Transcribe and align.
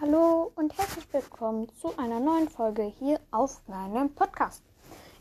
Hallo 0.00 0.50
und 0.54 0.78
herzlich 0.78 1.04
willkommen 1.12 1.70
zu 1.78 1.98
einer 1.98 2.20
neuen 2.20 2.48
Folge 2.48 2.84
hier 2.84 3.20
auf 3.30 3.60
meinem 3.68 4.14
Podcast. 4.14 4.62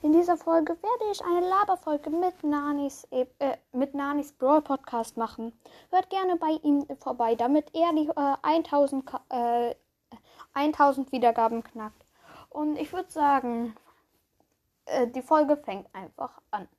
In 0.03 0.13
dieser 0.13 0.37
Folge 0.37 0.71
werde 0.71 1.11
ich 1.11 1.21
eine 1.21 1.45
Laberfolge 1.49 2.09
mit 2.09 2.41
Nanis, 2.45 3.05
äh, 3.11 3.25
mit 3.73 3.93
Nanis 3.93 4.31
Brawl 4.31 4.61
Podcast 4.61 5.17
machen. 5.17 5.51
Hört 5.91 6.09
gerne 6.09 6.37
bei 6.37 6.51
ihm 6.63 6.85
vorbei, 6.97 7.35
damit 7.35 7.75
er 7.75 7.91
die 7.91 8.07
äh, 8.07 8.37
1000, 8.41 9.03
äh, 9.27 9.75
1000 10.53 11.11
Wiedergaben 11.11 11.61
knackt. 11.61 12.05
Und 12.47 12.77
ich 12.77 12.93
würde 12.93 13.11
sagen, 13.11 13.75
äh, 14.85 15.07
die 15.07 15.23
Folge 15.23 15.57
fängt 15.57 15.93
einfach 15.93 16.41
an. 16.51 16.69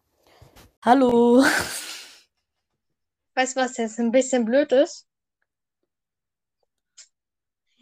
Hallo. 0.83 1.45
Weißt 3.35 3.57
du, 3.57 3.61
was 3.61 3.77
jetzt 3.77 4.01
ein 4.01 4.11
bisschen 4.11 4.47
blöd 4.47 4.73
ist? 4.73 5.10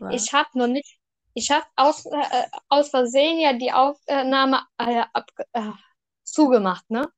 Was? 0.01 0.15
Ich 0.15 0.33
habe 0.33 0.49
noch 0.55 0.67
nicht, 0.67 0.99
ich 1.35 1.51
habe 1.51 1.67
aus, 1.77 2.07
äh, 2.07 2.47
aus 2.69 2.91
Versehen 2.91 3.39
ja 3.41 3.53
die 3.53 3.73
Aufnahme 3.73 4.63
äh, 4.79 5.05
ab, 5.13 5.31
äh, 5.53 5.71
zugemacht, 6.25 6.89
ne? 6.91 7.11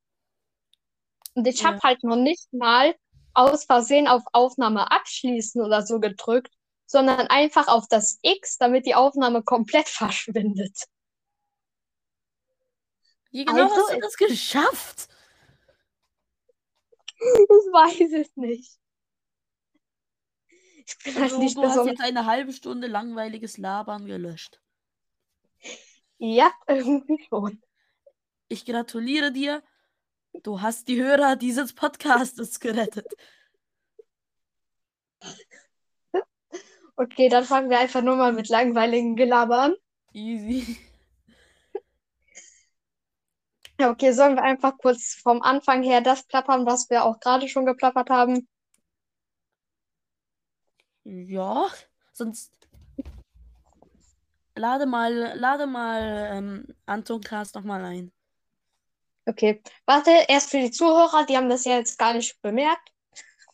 Und 1.34 1.46
ich 1.46 1.64
habe 1.64 1.76
Ja. 1.76 1.82
halt 1.82 2.02
noch 2.02 2.16
nicht 2.16 2.52
mal 2.52 2.94
aus 3.34 3.64
Versehen 3.64 4.08
auf 4.08 4.22
Aufnahme 4.32 4.90
abschließen 4.90 5.62
oder 5.62 5.86
so 5.86 6.00
gedrückt, 6.00 6.52
sondern 6.86 7.28
einfach 7.28 7.68
auf 7.68 7.86
das 7.88 8.18
X, 8.22 8.58
damit 8.58 8.86
die 8.86 8.94
Aufnahme 8.94 9.42
komplett 9.42 9.88
verschwindet. 9.88 10.76
Wie 13.30 13.44
genau 13.44 13.62
Also 13.62 13.76
hast 13.76 13.92
du 13.92 14.00
das 14.00 14.16
geschafft? 14.16 15.08
Ich 17.20 17.72
weiß 17.72 18.12
es 18.26 18.36
nicht. 18.36 18.72
Ich 20.98 20.98
bin 21.04 21.14
halt 21.20 21.24
Also, 21.24 21.38
nicht 21.38 21.56
du 21.56 21.62
hast 21.62 21.84
besonders. 21.84 21.86
jetzt 21.86 22.00
eine 22.00 22.26
halbe 22.26 22.52
Stunde 22.52 22.86
langweiliges 22.86 23.58
Labern 23.58 24.06
gelöscht. 24.06 24.60
Ja, 26.18 26.50
irgendwie 26.68 27.18
schon. 27.28 27.60
Ich 28.48 28.64
gratuliere 28.66 29.32
dir. 29.32 29.62
Du 30.42 30.60
hast 30.62 30.88
die 30.88 31.02
Hörer 31.02 31.36
dieses 31.36 31.74
Podcastes 31.74 32.60
gerettet. 32.60 33.06
Okay, 36.96 37.28
dann 37.28 37.44
fangen 37.44 37.68
wir 37.70 37.78
einfach 37.80 38.00
nur 38.02 38.14
mal 38.16 38.32
mit 38.32 38.48
langweiligen 38.48 39.16
Gelaber 39.16 39.58
an. 39.62 39.74
Easy. 40.14 40.78
Ja, 43.80 43.90
okay, 43.90 44.12
sollen 44.12 44.36
wir 44.36 44.42
einfach 44.44 44.78
kurz 44.78 45.14
vom 45.14 45.42
Anfang 45.42 45.82
her 45.82 46.00
das 46.02 46.22
plappern, 46.24 46.66
was 46.66 46.88
wir 46.90 47.04
auch 47.04 47.18
gerade 47.18 47.48
schon 47.48 47.66
geplappert 47.66 48.08
haben? 48.10 48.46
Ja, 51.12 51.66
sonst 52.12 52.52
lade 54.54 54.86
mal, 54.86 55.36
lade 55.36 55.66
mal 55.66 56.28
ähm, 56.30 56.66
Anton 56.86 57.20
Cast 57.20 57.56
nochmal 57.56 57.84
ein. 57.84 58.12
Okay, 59.26 59.60
warte, 59.86 60.12
erst 60.28 60.50
für 60.50 60.60
die 60.60 60.70
Zuhörer, 60.70 61.26
die 61.26 61.36
haben 61.36 61.48
das 61.48 61.64
ja 61.64 61.78
jetzt 61.78 61.98
gar 61.98 62.14
nicht 62.14 62.40
bemerkt. 62.42 62.92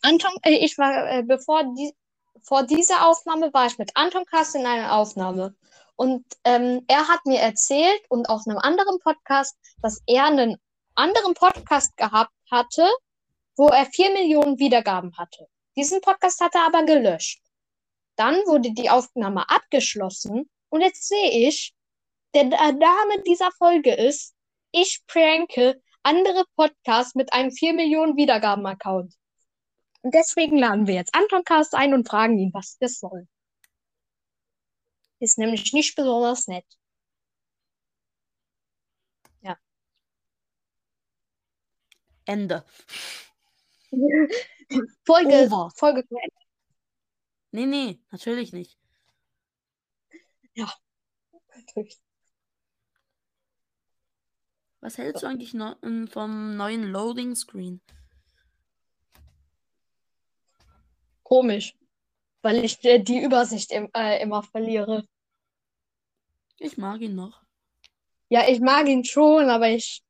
Anton, 0.03 0.31
äh, 0.43 0.51
ich 0.51 0.77
war, 0.77 1.09
äh, 1.09 1.23
bevor 1.23 1.63
die, 1.73 1.95
vor 2.43 2.61
dieser 2.61 3.07
Aufnahme 3.07 3.51
war 3.55 3.65
ich 3.65 3.79
mit 3.79 3.89
Anton 3.95 4.25
Kast 4.25 4.53
in 4.53 4.67
einer 4.67 4.93
Aufnahme. 4.93 5.55
Und 5.95 6.25
ähm, 6.43 6.83
er 6.87 7.07
hat 7.07 7.25
mir 7.25 7.39
erzählt 7.39 8.03
und 8.09 8.29
auf 8.29 8.45
einem 8.45 8.59
anderen 8.59 8.99
Podcast, 8.99 9.57
dass 9.81 10.03
er 10.05 10.25
einen 10.25 10.57
anderen 10.93 11.33
Podcast 11.33 11.97
gehabt 11.97 12.33
hatte, 12.51 12.87
wo 13.55 13.69
er 13.69 13.87
vier 13.87 14.11
Millionen 14.11 14.59
Wiedergaben 14.59 15.17
hatte. 15.17 15.47
Diesen 15.75 16.01
Podcast 16.01 16.39
hat 16.39 16.53
er 16.53 16.67
aber 16.67 16.83
gelöscht. 16.83 17.41
Dann 18.17 18.35
wurde 18.45 18.73
die 18.73 18.89
Aufnahme 18.89 19.49
abgeschlossen 19.49 20.49
und 20.69 20.81
jetzt 20.81 21.07
sehe 21.07 21.47
ich, 21.47 21.73
der 22.35 22.43
Name 22.45 23.23
dieser 23.25 23.51
Folge 23.53 23.93
ist 23.93 24.35
Ich 24.71 25.01
pranke 25.07 25.81
andere 26.03 26.43
Podcasts 26.57 27.15
mit 27.15 27.31
einem 27.31 27.51
4 27.51 27.73
Millionen 27.73 28.17
Wiedergaben-Account. 28.17 29.13
Und 30.01 30.13
deswegen 30.13 30.57
laden 30.57 30.87
wir 30.87 30.95
jetzt 30.95 31.15
Anton 31.15 31.43
Cast 31.45 31.73
ein 31.73 31.93
und 31.93 32.07
fragen 32.07 32.37
ihn, 32.37 32.53
was 32.53 32.77
das 32.79 32.99
soll. 32.99 33.27
Ist 35.19 35.37
nämlich 35.37 35.71
nicht 35.73 35.95
besonders 35.95 36.47
nett. 36.47 36.65
Ende. 42.27 42.63
Folge, 45.05 45.45
Over. 45.45 45.71
Folge 45.75 46.03
Nee, 47.57 47.65
nee, 47.65 47.99
natürlich 48.11 48.53
nicht. 48.53 48.77
Was 54.79 54.99
hältst 54.99 55.23
du 55.23 55.27
eigentlich 55.27 55.55
noch 55.55 55.75
ähm, 55.81 56.07
vom 56.07 56.55
neuen 56.55 56.83
Loading 56.83 57.33
Screen? 57.33 57.81
Komisch, 61.23 61.75
weil 62.43 62.63
ich 62.63 62.77
äh, 62.85 62.99
die 62.99 63.23
Übersicht 63.23 63.71
im, 63.71 63.89
äh, 63.95 64.21
immer 64.21 64.43
verliere. 64.43 65.07
Ich 66.59 66.77
mag 66.77 67.01
ihn 67.01 67.15
noch. 67.15 67.41
Ja, 68.29 68.47
ich 68.47 68.59
mag 68.59 68.87
ihn 68.87 69.03
schon, 69.03 69.49
aber 69.49 69.69
ich 69.69 70.03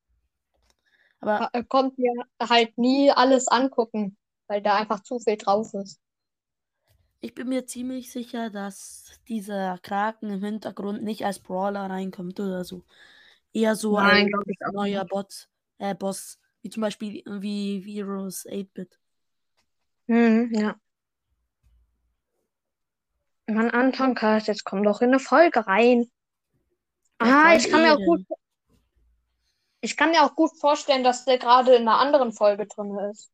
Aber 1.20 1.48
äh, 1.54 1.64
konnte 1.64 1.98
mir 1.98 2.26
halt 2.38 2.76
nie 2.76 3.10
alles 3.10 3.48
angucken, 3.48 4.18
weil 4.48 4.60
da 4.60 4.76
einfach 4.76 5.02
zu 5.02 5.18
viel 5.18 5.38
drauf 5.38 5.72
ist. 5.72 5.98
Ich 7.20 7.34
bin 7.34 7.48
mir 7.48 7.66
ziemlich 7.66 8.10
sicher, 8.12 8.50
dass 8.50 9.20
dieser 9.28 9.78
Kraken 9.78 10.30
im 10.30 10.42
Hintergrund 10.42 11.02
nicht 11.02 11.24
als 11.24 11.40
Brawler 11.40 11.90
reinkommt 11.90 12.38
oder 12.38 12.64
so. 12.64 12.84
Eher 13.52 13.74
so 13.74 13.98
Nein, 13.98 14.30
auch 14.34 14.72
neuer 14.72 15.04
Bot, 15.04 15.48
äh, 15.78 15.94
Boss. 15.94 16.38
Wie 16.62 16.70
zum 16.70 16.82
Beispiel 16.82 17.22
wie 17.26 17.84
Virus 17.84 18.46
8-Bit. 18.46 18.98
Mhm, 20.06 20.50
ja. 20.52 20.76
Mann, 23.46 23.70
Anton 23.70 24.14
Cast, 24.14 24.48
jetzt 24.48 24.64
komm 24.64 24.82
doch 24.82 25.00
in 25.00 25.08
eine 25.08 25.20
Folge 25.20 25.66
rein. 25.66 26.10
Ah, 27.18 27.54
ich 27.56 27.70
kann 27.70 27.82
mir 27.82 27.94
auch 27.94 28.04
gut, 28.04 28.24
ich 29.80 29.96
kann 29.96 30.10
mir 30.10 30.22
auch 30.22 30.34
gut 30.34 30.56
vorstellen, 30.58 31.02
dass 31.02 31.24
der 31.24 31.38
gerade 31.38 31.74
in 31.74 31.82
einer 31.82 31.98
anderen 31.98 32.32
Folge 32.32 32.66
drin 32.66 32.96
ist. 33.10 33.30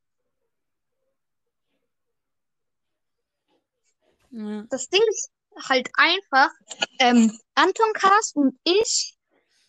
Ja. 4.34 4.64
Das 4.68 4.88
Ding 4.88 5.02
ist 5.10 5.30
halt 5.68 5.90
einfach, 5.94 6.50
ähm, 6.98 7.38
Anton 7.54 7.92
Cast 7.94 8.34
und 8.34 8.58
ich 8.64 9.16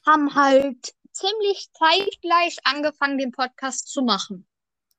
haben 0.06 0.34
halt 0.34 0.94
ziemlich 1.12 1.70
zeitgleich 1.74 2.58
angefangen, 2.64 3.18
den 3.20 3.32
Podcast 3.32 3.88
zu 3.88 4.02
machen. 4.02 4.48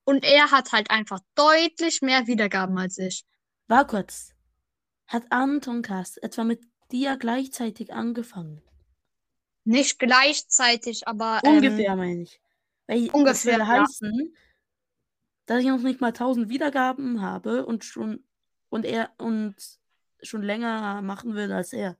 Und 0.05 0.25
er 0.25 0.53
hat 0.53 0.73
halt 0.73 0.91
einfach 0.91 1.19
deutlich 1.35 2.01
mehr 2.01 2.29
Wiedergaben 2.29 2.79
als 2.79 2.97
ich. 2.99 3.25
War 3.67 3.87
kurz. 3.87 4.33
Hat 5.09 5.25
Anton 5.31 5.83
Cast 5.83 6.23
etwa 6.23 6.45
mit 6.45 6.63
dir 6.93 7.17
gleichzeitig 7.17 7.93
angefangen? 7.93 8.63
Nicht 9.65 9.99
gleichzeitig, 9.99 11.09
aber 11.09 11.41
ähm, 11.45 11.57
Ungefähr, 11.57 11.97
meine 11.97 12.23
ich. 12.23 12.41
Weil 12.87 13.11
ungefähr, 13.11 13.25
das 13.25 13.45
würde 13.45 13.59
ja. 13.59 13.67
heißen, 13.67 14.37
dass 15.47 15.61
ich 15.61 15.67
noch 15.67 15.79
nicht 15.79 16.01
mal 16.01 16.09
1000 16.09 16.49
Wiedergaben 16.49 17.21
habe 17.21 17.67
und 17.67 17.85
schon 17.85 18.26
und 18.69 18.85
er 18.85 19.11
und 19.19 19.55
schon 20.23 20.43
länger 20.43 21.03
machen 21.03 21.35
würde 21.35 21.55
als 21.57 21.73
er. 21.73 21.97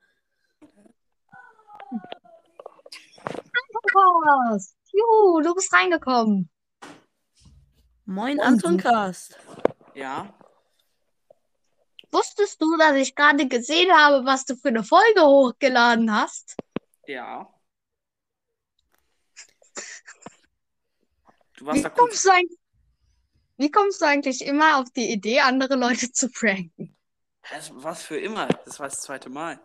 Was? 3.95 4.77
Juhu, 4.93 5.41
du 5.43 5.55
bist 5.55 5.73
reingekommen. 5.73 6.51
Moin 8.05 8.39
Und- 8.39 8.45
Anton 8.45 8.77
Cast. 8.79 9.39
Ja, 9.95 10.33
Wusstest 12.13 12.63
du, 12.63 12.77
dass 12.79 12.95
ich 12.97 13.15
gerade 13.15 13.47
gesehen 13.47 13.93
habe, 13.93 14.25
was 14.25 14.45
du 14.47 14.57
für 14.57 14.69
eine 14.69 14.85
Folge 14.85 15.23
hochgeladen 15.23 16.11
hast? 16.15 16.57
ja. 17.07 17.53
Du 21.59 21.65
Wie 21.65 21.67
warst 21.69 21.85
da 21.85 21.89
kurz. 21.91 21.99
kommst 21.99 22.25
du 22.27 22.31
eigentlich, 22.31 22.59
wie 23.57 23.71
kommst 23.71 24.01
du 24.01 24.07
eigentlich 24.07 24.45
immer 24.45 24.79
auf 24.79 24.91
die 24.91 25.11
Idee, 25.13 25.41
andere 25.41 25.77
Leute 25.77 26.11
zu 26.13 26.31
pranken? 26.31 26.97
Das- 27.51 27.71
Was 27.75 28.03
für 28.03 28.19
immer. 28.19 28.49
Das 28.65 28.79
war 28.81 28.89
das 28.89 29.01
zweite 29.03 29.29
Mal. 29.31 29.61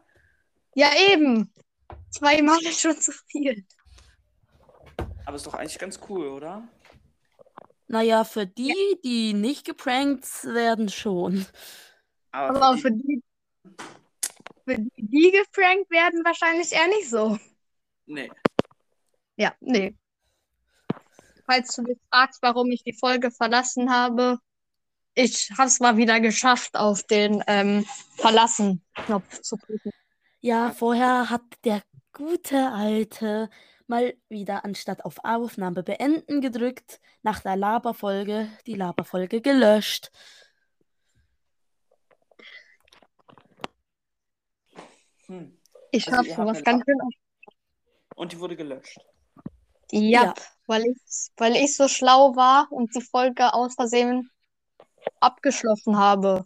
Ja, 0.76 0.90
eben. 1.12 1.52
Zweimal 2.10 2.62
ist 2.62 2.80
schon 2.82 2.96
zu 3.00 3.12
viel. 3.28 3.66
Aber 5.26 5.36
ist 5.36 5.46
doch 5.46 5.54
eigentlich 5.54 5.80
ganz 5.80 6.00
cool, 6.10 6.28
oder? 6.28 6.68
Naja, 7.88 8.24
für 8.24 8.46
die, 8.48 8.74
die 9.04 9.34
nicht 9.34 9.66
geprankt 9.66 10.26
werden, 10.46 10.88
schon. 10.90 11.46
Aber 12.32 12.62
Aber 12.62 12.78
für 12.78 12.92
die, 12.92 13.22
für 14.66 14.78
die, 14.78 14.92
die 14.96 15.32
geprankt 15.32 15.92
werden, 15.92 16.24
wahrscheinlich 16.24 16.72
eher 16.72 16.88
nicht 16.88 17.10
so. 17.10 17.38
nee. 18.06 18.32
Ja, 19.36 19.54
nee. 19.60 19.96
Falls 21.51 21.75
du 21.75 21.83
dich 21.83 21.98
fragst, 22.09 22.42
warum 22.42 22.71
ich 22.71 22.81
die 22.81 22.94
Folge 22.94 23.30
verlassen 23.30 23.92
habe, 23.92 24.39
ich 25.15 25.51
habe 25.57 25.68
es 25.68 25.81
mal 25.81 25.98
wieder 25.98 26.21
geschafft, 26.21 26.77
auf 26.77 27.03
den 27.03 27.44
ähm, 27.45 27.86
Verlassen-Knopf 28.15 29.42
zu 29.42 29.57
drücken. 29.57 29.92
Ja, 30.39 30.71
vorher 30.71 31.30
hat 31.30 31.42
der 31.65 31.81
gute 32.13 32.69
Alte 32.69 33.50
mal 33.88 34.13
wieder 34.30 34.63
anstatt 34.63 35.03
auf 35.03 35.18
Aufnahme 35.25 35.83
beenden 35.83 36.39
gedrückt, 36.39 37.01
nach 37.21 37.42
der 37.42 37.57
Laberfolge 37.57 38.48
die 38.65 38.75
Laberfolge 38.75 39.42
gelöscht. 39.42 40.09
Hm. 45.25 45.59
Ich 45.92 46.07
Also 46.07 46.18
habe 46.18 46.27
ihr 46.30 46.36
schon 46.36 46.48
habt 46.48 46.50
was 46.50 46.57
eine 46.59 46.63
ganz 46.63 46.86
schön. 46.86 46.98
Und 48.15 48.31
die 48.31 48.39
wurde 48.39 48.56
gelöscht. 48.56 49.11
Ja, 49.92 50.24
Ja. 50.26 50.34
weil 50.68 50.86
ich, 50.86 50.98
weil 51.38 51.56
ich 51.56 51.76
so 51.76 51.88
schlau 51.88 52.36
war 52.36 52.68
und 52.72 52.94
die 52.96 53.02
Folge 53.02 53.54
aus 53.54 53.76
Versehen 53.76 54.30
abgeschlossen 55.20 55.98
habe. 55.98 56.46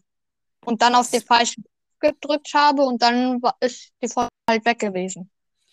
Und 0.65 0.81
dann 0.81 0.95
auf 0.95 1.09
den 1.12 1.21
falschen 1.21 1.63
gedrückt 2.00 2.53
habe 2.53 2.81
und 2.83 3.01
dann 3.01 3.42
war, 3.42 3.56
ist 3.59 3.92
die 4.01 4.07
Folge 4.07 4.30
halt 4.50 4.65
weg 4.65 4.80
gewesen. 4.80 5.30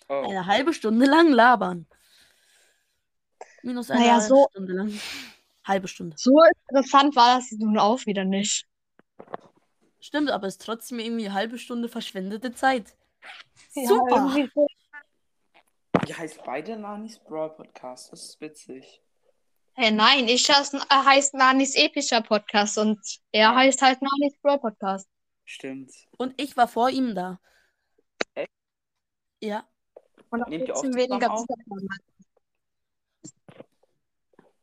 Oh. 0.09 0.23
Eine 0.29 0.47
halbe 0.47 0.73
Stunde 0.75 1.07
lang 1.07 1.29
labern. 1.33 1.87
Minus 3.63 3.91
eine 3.91 4.01
Naja, 4.01 4.21
so- 4.21 4.47
Stunde 4.51 4.73
lang. 4.73 5.01
Halbe 5.65 5.87
Stunde. 5.89 6.17
So 6.19 6.33
interessant 6.69 7.15
war 7.15 7.37
das 7.39 7.51
nun 7.53 7.79
auch 7.79 8.05
wieder 8.07 8.25
nicht. 8.25 8.67
Stimmt, 10.01 10.31
aber 10.31 10.49
es 10.49 10.55
ist 10.57 10.65
trotzdem 10.65 10.99
irgendwie 10.99 11.27
eine 11.27 11.35
halbe 11.35 11.59
Stunde 11.59 11.89
verschwendete 11.89 12.53
Zeit. 12.53 12.95
Ja, 13.75 13.87
Super. 13.87 14.35
so. 14.55 14.67
Ihr 16.07 16.19
heißt 16.19 16.43
beide 16.45 16.77
Nanis 16.77 17.19
Brawl 17.19 17.51
Podcast. 17.51 18.13
Das 18.13 18.23
ist 18.23 18.41
witzig. 18.41 19.03
Hey, 19.75 19.91
nein, 19.91 20.29
ich 20.29 20.49
heiß, 20.49 20.75
äh, 20.75 20.79
heißt 20.89 21.35
Nanis 21.35 21.75
epischer 21.77 22.23
Podcast 22.23 22.77
und 22.79 23.01
er 23.31 23.55
heißt 23.55 23.81
halt 23.81 24.01
Nanis 24.03 24.37
Brawl 24.43 24.59
Podcast. 24.59 25.09
Stimmt. 25.45 25.93
Und 26.19 26.41
ich 26.41 26.57
war 26.57 26.69
vor 26.69 26.91
ihm 26.91 27.15
da. 27.15 27.41
Echt? 28.35 28.51
Ja. 29.41 29.67
Und 30.31 30.43
auch 30.43 30.49
Nehmt 30.49 30.63
ein 30.63 30.67
ihr 30.69 30.73
bisschen 30.73 30.95
weniger 30.95 31.35
zusammen 31.35 31.65
auf? 31.71 31.83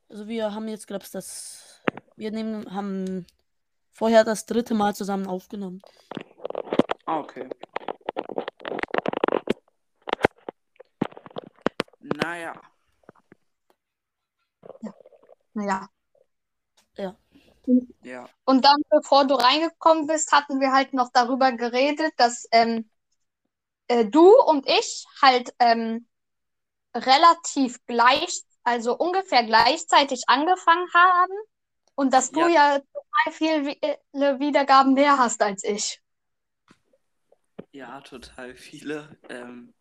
Also 0.10 0.28
wir 0.28 0.54
haben 0.54 0.68
jetzt, 0.68 0.88
glaube 0.88 1.04
ich, 1.06 1.12
das. 1.12 1.81
Wir 2.16 2.31
nehmen, 2.31 2.74
haben 2.74 3.26
vorher 3.92 4.24
das 4.24 4.46
dritte 4.46 4.74
Mal 4.74 4.96
zusammen 4.96 5.28
aufgenommen. 5.28 5.81
Ah, 7.06 7.20
okay. 7.20 7.50
Naja. 12.30 12.54
Naja. 15.54 15.90
Ja. 18.04 18.30
Und 18.46 18.66
dann, 18.66 18.81
bevor 18.90 19.26
du 19.26 19.36
reingekommen 19.36 20.08
bist, 20.08 20.31
hatten 20.31 20.60
wir 20.60 20.72
halt 20.74 20.94
noch 20.94 21.10
darüber 21.14 21.52
geredet, 21.52 22.14
dass 22.18 22.48
ähm, 22.52 22.90
äh, 23.88 24.06
du 24.06 24.31
und 24.48 24.68
ich 24.68 25.06
halt 25.22 25.54
ähm, 25.60 26.08
relativ 26.96 27.86
gleich, 27.88 28.44
also 28.64 28.98
ungefähr 28.98 29.44
gleichzeitig 29.46 30.24
angefangen 30.28 30.88
haben 30.94 31.34
und 31.96 32.14
dass 32.14 32.31
du 32.31 32.48
ja 32.48 32.80
total 32.80 33.34
viel 33.34 33.66
Wi- 33.68 33.80
äh, 33.81 34.40
Wiedergaben 34.40 34.94
mehr 34.96 35.18
hast 35.20 35.42
als 35.44 35.64
ich. 35.64 36.02
Ja, 37.72 38.02
total 38.02 38.56
viele. 38.56 39.18
Ähm, 39.30 39.74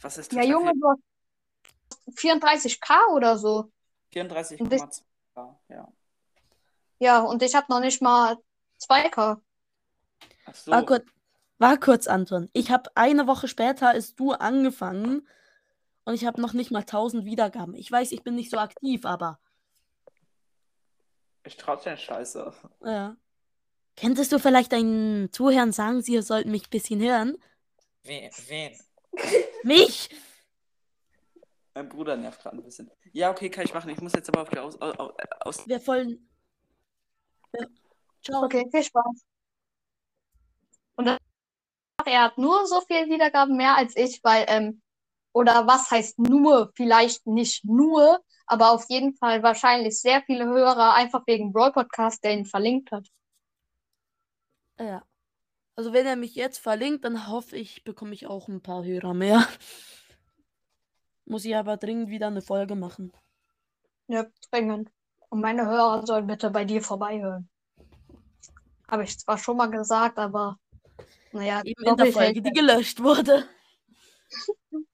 was 0.00 0.18
ist 0.18 0.30
Ja, 0.30 0.42
total 0.42 0.44
Junge, 0.44 0.72
viel? 0.72 0.74
du 0.80 0.88
hast 0.88 1.02
34k 2.14 3.14
oder 3.14 3.38
so. 3.38 3.70
34,2. 4.12 5.02
Ja. 5.68 5.92
Ja, 6.98 7.20
und 7.20 7.42
ich 7.42 7.54
habe 7.54 7.66
noch 7.68 7.80
nicht 7.80 8.02
mal 8.02 8.36
2k. 8.80 9.40
Ach 10.46 10.54
so. 10.54 10.72
War 10.72 10.84
kurz, 10.84 11.06
war 11.58 11.76
kurz, 11.78 12.06
Anton. 12.06 12.48
Ich 12.52 12.70
habe 12.70 12.90
eine 12.94 13.26
Woche 13.26 13.48
später 13.48 13.94
ist 13.94 14.18
du 14.18 14.32
angefangen 14.32 15.28
und 16.04 16.14
ich 16.14 16.24
habe 16.24 16.40
noch 16.40 16.52
nicht 16.52 16.70
mal 16.70 16.80
1000 16.80 17.24
Wiedergaben. 17.24 17.74
Ich 17.74 17.90
weiß, 17.90 18.12
ich 18.12 18.22
bin 18.22 18.34
nicht 18.34 18.50
so 18.50 18.58
aktiv, 18.58 19.04
aber 19.04 19.38
Ich 21.44 21.56
trotzdem 21.56 21.96
Scheiße. 21.96 22.52
ja. 22.84 23.16
Könntest 24.00 24.30
du 24.30 24.38
vielleicht 24.38 24.72
deinen 24.72 25.32
Zuhörern 25.32 25.72
sagen, 25.72 26.02
sie 26.02 26.22
sollten 26.22 26.52
mich 26.52 26.68
ein 26.68 26.70
bisschen 26.70 27.00
hören? 27.02 27.36
Wen? 28.04 28.30
Wen? 28.46 28.78
Mich! 29.64 30.08
Mein 31.78 31.88
Bruder 31.88 32.16
nervt 32.16 32.42
gerade 32.42 32.56
ein 32.56 32.64
bisschen. 32.64 32.90
Ja, 33.12 33.30
okay, 33.30 33.50
kann 33.50 33.64
ich 33.64 33.72
machen. 33.72 33.88
Ich 33.90 34.00
muss 34.00 34.12
jetzt 34.12 34.28
aber 34.28 34.42
auf 34.42 34.48
die 34.48 34.58
aus, 34.58 34.80
aus, 34.80 35.12
aus 35.42 35.68
Wir 35.68 35.86
wollen. 35.86 36.28
Ja. 37.52 37.66
Ciao. 38.20 38.42
Okay, 38.42 38.66
viel 38.68 38.82
Spaß. 38.82 39.24
Und 40.96 41.04
dann, 41.04 41.18
er 42.04 42.22
hat 42.24 42.36
nur 42.36 42.66
so 42.66 42.80
viel 42.80 43.08
Wiedergaben 43.08 43.56
mehr 43.56 43.76
als 43.76 43.94
ich, 43.94 44.18
weil, 44.24 44.44
ähm, 44.48 44.82
oder 45.32 45.68
was 45.68 45.88
heißt 45.88 46.18
nur, 46.18 46.72
vielleicht 46.74 47.24
nicht 47.28 47.64
nur, 47.64 48.24
aber 48.46 48.72
auf 48.72 48.86
jeden 48.88 49.14
Fall 49.14 49.44
wahrscheinlich 49.44 50.00
sehr 50.00 50.20
viele 50.22 50.46
Hörer 50.46 50.94
einfach 50.94 51.24
wegen 51.28 51.52
Brawl 51.52 51.72
Podcast, 51.72 52.24
der 52.24 52.32
ihn 52.32 52.44
verlinkt 52.44 52.90
hat. 52.90 53.06
Ja. 54.80 55.04
Also 55.76 55.92
wenn 55.92 56.06
er 56.06 56.16
mich 56.16 56.34
jetzt 56.34 56.58
verlinkt, 56.58 57.04
dann 57.04 57.28
hoffe 57.28 57.56
ich, 57.56 57.84
bekomme 57.84 58.14
ich 58.14 58.26
auch 58.26 58.48
ein 58.48 58.62
paar 58.62 58.84
Hörer 58.84 59.14
mehr. 59.14 59.46
Muss 61.28 61.44
ich 61.44 61.54
aber 61.54 61.76
dringend 61.76 62.08
wieder 62.08 62.28
eine 62.28 62.40
Folge 62.40 62.74
machen. 62.74 63.12
Ja, 64.06 64.26
dringend. 64.50 64.90
Und 65.28 65.40
meine 65.42 65.66
Hörer 65.66 66.06
sollen 66.06 66.26
bitte 66.26 66.50
bei 66.50 66.64
dir 66.64 66.82
vorbeihören. 66.82 67.48
Habe 68.88 69.04
ich 69.04 69.18
zwar 69.18 69.36
schon 69.36 69.58
mal 69.58 69.70
gesagt, 69.70 70.18
aber 70.18 70.58
naja, 71.32 71.60
Eben 71.62 71.84
in 71.84 71.96
der 71.96 72.12
Folge, 72.12 72.40
die 72.40 72.50
gelöscht 72.50 73.02
wurde. 73.02 73.44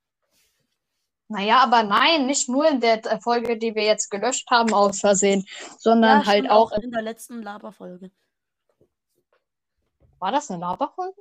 Naja, 1.27 1.63
aber 1.63 1.83
nein, 1.83 2.27
nicht 2.27 2.51
nur 2.51 2.69
in 2.69 2.81
der 2.81 3.05
äh, 3.07 3.19
Folge, 3.19 3.57
die 3.57 3.75
wir 3.75 3.83
jetzt 3.83 4.11
gelöscht 4.11 4.49
haben, 4.51 4.75
aus 4.75 5.01
Versehen, 5.01 5.45
sondern 5.79 6.21
Ja, 6.21 6.27
halt 6.27 6.51
auch. 6.51 6.71
in 6.73 6.91
der 6.91 7.01
letzten 7.01 7.43
Laberfolge. 7.43 8.11
War 10.19 10.33
das 10.33 10.51
eine 10.51 10.61
Laberfolge? 10.61 11.21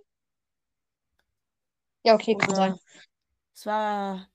Ja, 2.04 2.13
okay, 2.16 2.36
kann 2.36 2.54
sein. 2.54 2.80
es 3.56 3.66
war 3.66 4.27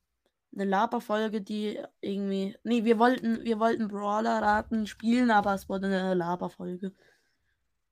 eine 0.61 0.69
Laberfolge, 0.71 1.41
die 1.43 1.81
irgendwie. 2.01 2.57
Nee, 2.65 2.85
wir 2.85 2.99
wollten, 2.99 3.43
wir 3.45 3.59
wollten 3.61 3.89
Brawler-Raten 3.89 4.87
spielen, 4.87 5.31
aber 5.31 5.55
es 5.55 5.69
wurde 5.69 5.87
eine 5.87 6.15
Laberfolge. 6.15 6.93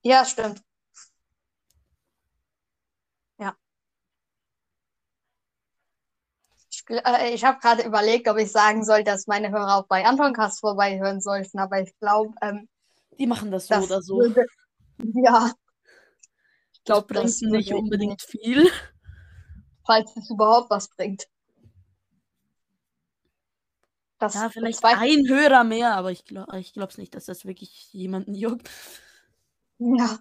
Ja, 0.03 0.25
stimmt. 0.25 0.63
Ja. 3.39 3.57
Ich, 6.71 6.83
äh, 6.89 7.33
ich 7.33 7.43
habe 7.43 7.59
gerade 7.59 7.83
überlegt, 7.83 8.27
ob 8.29 8.37
ich 8.37 8.51
sagen 8.51 8.83
soll, 8.85 9.03
dass 9.03 9.27
meine 9.27 9.51
Hörer 9.51 9.77
auch 9.77 9.87
bei 9.87 10.05
Antoncast 10.05 10.59
vorbeihören 10.61 11.19
sollten, 11.21 11.59
aber 11.59 11.81
ich 11.81 11.93
glaube, 11.99 12.33
ähm, 12.41 12.69
Die 13.19 13.27
machen 13.27 13.51
das 13.51 13.67
so 13.67 13.75
das 13.75 13.83
oder 13.83 14.01
so. 14.01 14.25
würde. 14.35 14.45
Ja. 15.15 15.51
Ich 16.73 16.83
Das 16.85 16.85
glaube, 16.85 17.07
bringt 17.07 17.23
das 17.23 17.41
nicht 17.41 17.71
würde 17.71 17.75
unbedingt 17.75 18.21
viel. 18.23 18.67
falls 19.87 20.15
es 20.15 20.29
überhaupt 20.29 20.69
was 20.69 20.87
bringt. 20.89 21.25
Das 24.19 24.33
Ja, 24.33 24.49
vielleicht 24.49 24.81
bezweifle 24.81 25.03
ein 25.03 25.27
Hörer 25.27 25.63
mehr, 25.63 25.95
aber 25.95 26.11
ich 26.11 26.25
glaube 26.25 26.59
ich 26.59 26.73
glaub's 26.73 26.97
nicht, 26.97 27.13
dass 27.15 27.25
das 27.25 27.45
wirklich 27.45 27.93
jemanden 27.93 28.33
juckt. 28.33 28.69
Ja. 29.79 30.19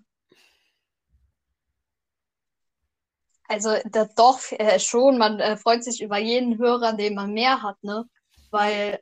Also 3.49 3.71
da, 3.85 4.07
doch 4.17 4.41
äh, 4.53 4.79
schon, 4.81 5.19
man 5.19 5.38
äh, 5.41 5.57
freut 5.57 5.85
sich 5.85 6.03
über 6.03 6.19
jeden 6.19 6.59
Hörer, 6.59 6.95
den 6.95 7.15
man 7.15 7.33
mehr 7.33 7.62
hat, 7.62 7.83
ne? 7.83 8.05
Weil, 8.50 9.00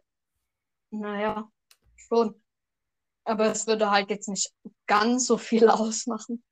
naja, 0.90 1.50
schon. 1.96 2.40
Aber 3.24 3.46
es 3.46 3.66
würde 3.66 3.90
halt 3.90 4.10
jetzt 4.10 4.28
nicht 4.28 4.52
ganz 4.86 5.26
so 5.26 5.38
viel 5.38 5.68
ausmachen. 5.70 6.42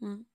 Hm. 0.00 0.29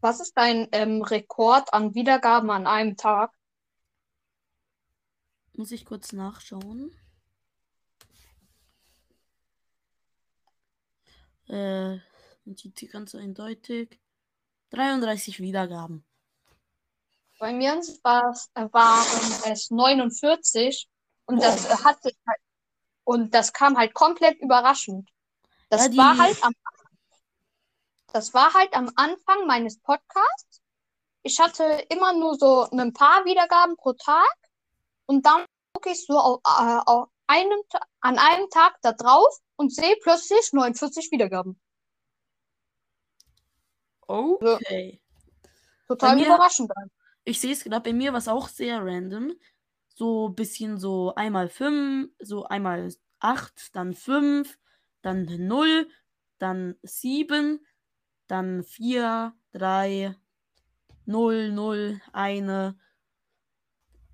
Was 0.00 0.20
ist 0.20 0.36
dein 0.36 0.68
ähm, 0.72 1.02
Rekord 1.02 1.72
an 1.74 1.94
Wiedergaben 1.94 2.50
an 2.50 2.66
einem 2.66 2.96
Tag? 2.96 3.32
Muss 5.54 5.72
ich 5.72 5.84
kurz 5.84 6.12
nachschauen. 6.12 6.92
Äh, 11.48 11.98
und 12.44 12.80
die 12.80 12.86
ganz 12.86 13.14
eindeutig. 13.14 13.98
33 14.70 15.40
Wiedergaben. 15.40 16.04
Bei 17.38 17.52
mir 17.52 17.72
äh, 17.74 17.80
waren 18.04 19.52
es 19.52 19.70
49 19.70 20.88
und 21.26 21.42
das 21.42 21.66
äh, 21.66 21.70
hatte 21.84 22.10
halt, 22.26 22.40
und 23.04 23.34
das 23.34 23.52
kam 23.52 23.76
halt 23.78 23.94
komplett 23.94 24.40
überraschend. 24.40 25.08
Das 25.70 25.84
Ja, 25.84 25.88
die- 25.88 25.96
war 25.98 26.18
halt 26.18 26.42
am 26.44 26.52
das 28.12 28.34
war 28.34 28.52
halt 28.54 28.74
am 28.74 28.90
Anfang 28.96 29.46
meines 29.46 29.78
Podcasts. 29.80 30.60
Ich 31.22 31.38
hatte 31.40 31.64
immer 31.90 32.12
nur 32.12 32.36
so 32.36 32.68
ein 32.70 32.92
paar 32.92 33.24
Wiedergaben 33.24 33.76
pro 33.76 33.92
Tag 33.92 34.34
und 35.06 35.26
dann 35.26 35.44
ich 35.86 36.06
so 36.06 36.18
auf, 36.18 36.40
äh, 36.44 36.80
auf 36.86 37.08
einem, 37.28 37.60
an 38.00 38.18
einem 38.18 38.50
Tag 38.50 38.78
da 38.82 38.92
drauf 38.92 39.38
und 39.56 39.72
sehe 39.72 39.96
plötzlich 40.02 40.52
49 40.52 41.12
Wiedergaben. 41.12 41.60
Okay. 44.08 45.00
Total 45.86 46.16
mir- 46.16 46.26
überraschend. 46.26 46.72
Ich 47.24 47.40
sehe 47.40 47.52
es 47.52 47.64
gerade, 47.64 47.82
bei 47.82 47.92
mir 47.92 48.12
war 48.12 48.18
es 48.18 48.28
auch 48.28 48.48
sehr 48.48 48.84
random. 48.84 49.34
So 49.88 50.28
ein 50.28 50.34
bisschen 50.34 50.78
so 50.78 51.14
einmal 51.14 51.48
5, 51.48 52.10
so 52.18 52.44
einmal 52.44 52.92
8, 53.20 53.74
dann 53.76 53.94
5, 53.94 54.58
dann 55.02 55.24
0, 55.24 55.90
dann 56.38 56.76
7, 56.82 57.64
dann 58.28 58.62
4, 58.62 59.34
3, 59.52 60.14
0, 61.06 61.50
0, 61.52 62.00
1, 62.12 62.74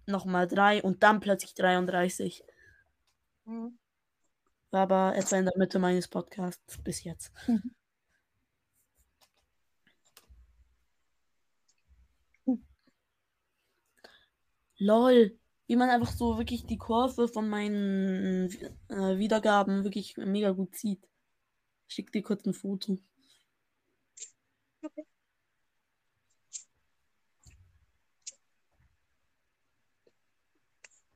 nochmal 0.06 0.47
3 0.47 0.83
und 0.83 1.02
dann 1.02 1.21
plötzlich 1.21 1.54
33. 1.54 2.44
Mhm. 3.44 3.78
War 4.71 4.83
aber 4.83 5.16
etwa 5.16 5.37
in 5.37 5.44
der 5.44 5.56
Mitte 5.56 5.78
meines 5.78 6.09
Podcasts 6.09 6.78
bis 6.83 7.04
jetzt. 7.04 7.33
Mhm. 7.47 7.75
Lol. 14.78 15.38
Wie 15.66 15.76
man 15.76 15.88
einfach 15.88 16.12
so 16.12 16.37
wirklich 16.37 16.66
die 16.66 16.76
Kurve 16.76 17.26
von 17.26 17.49
meinen 17.49 18.50
äh, 18.88 19.16
Wiedergaben 19.16 19.83
wirklich 19.85 20.16
mega 20.18 20.50
gut 20.50 20.76
sieht. 20.76 21.09
Ich 21.88 21.94
schick 21.94 22.12
dir 22.12 22.23
kurz 22.23 22.44
ein 22.44 22.52
Foto. 22.52 22.99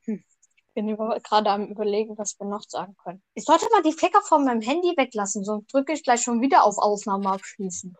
Ich 0.06 0.74
bin 0.74 0.96
gerade 0.96 1.50
am 1.50 1.66
überlegen, 1.66 2.16
was 2.16 2.38
wir 2.38 2.46
noch 2.46 2.62
sagen 2.62 2.96
können. 3.02 3.20
Ich 3.34 3.44
sollte 3.44 3.66
mal 3.72 3.82
die 3.82 3.92
Ficker 3.92 4.22
von 4.22 4.44
meinem 4.44 4.60
Handy 4.60 4.94
weglassen, 4.96 5.44
sonst 5.44 5.72
drücke 5.72 5.92
ich 5.92 6.04
gleich 6.04 6.22
schon 6.22 6.40
wieder 6.40 6.62
auf 6.62 6.78
Aufnahme 6.78 7.30
abschließen. 7.30 7.96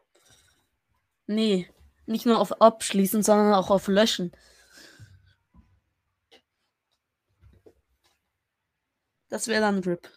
Nee, 1.27 1.69
nicht 2.07 2.25
nur 2.25 2.39
auf 2.39 2.61
Abschließen, 2.61 3.23
sondern 3.23 3.53
auch 3.53 3.71
auf 3.71 3.89
Löschen. 3.89 4.33
Das 9.29 9.49
wäre 9.49 9.61
dann 9.61 9.81
RIP. 9.81 10.09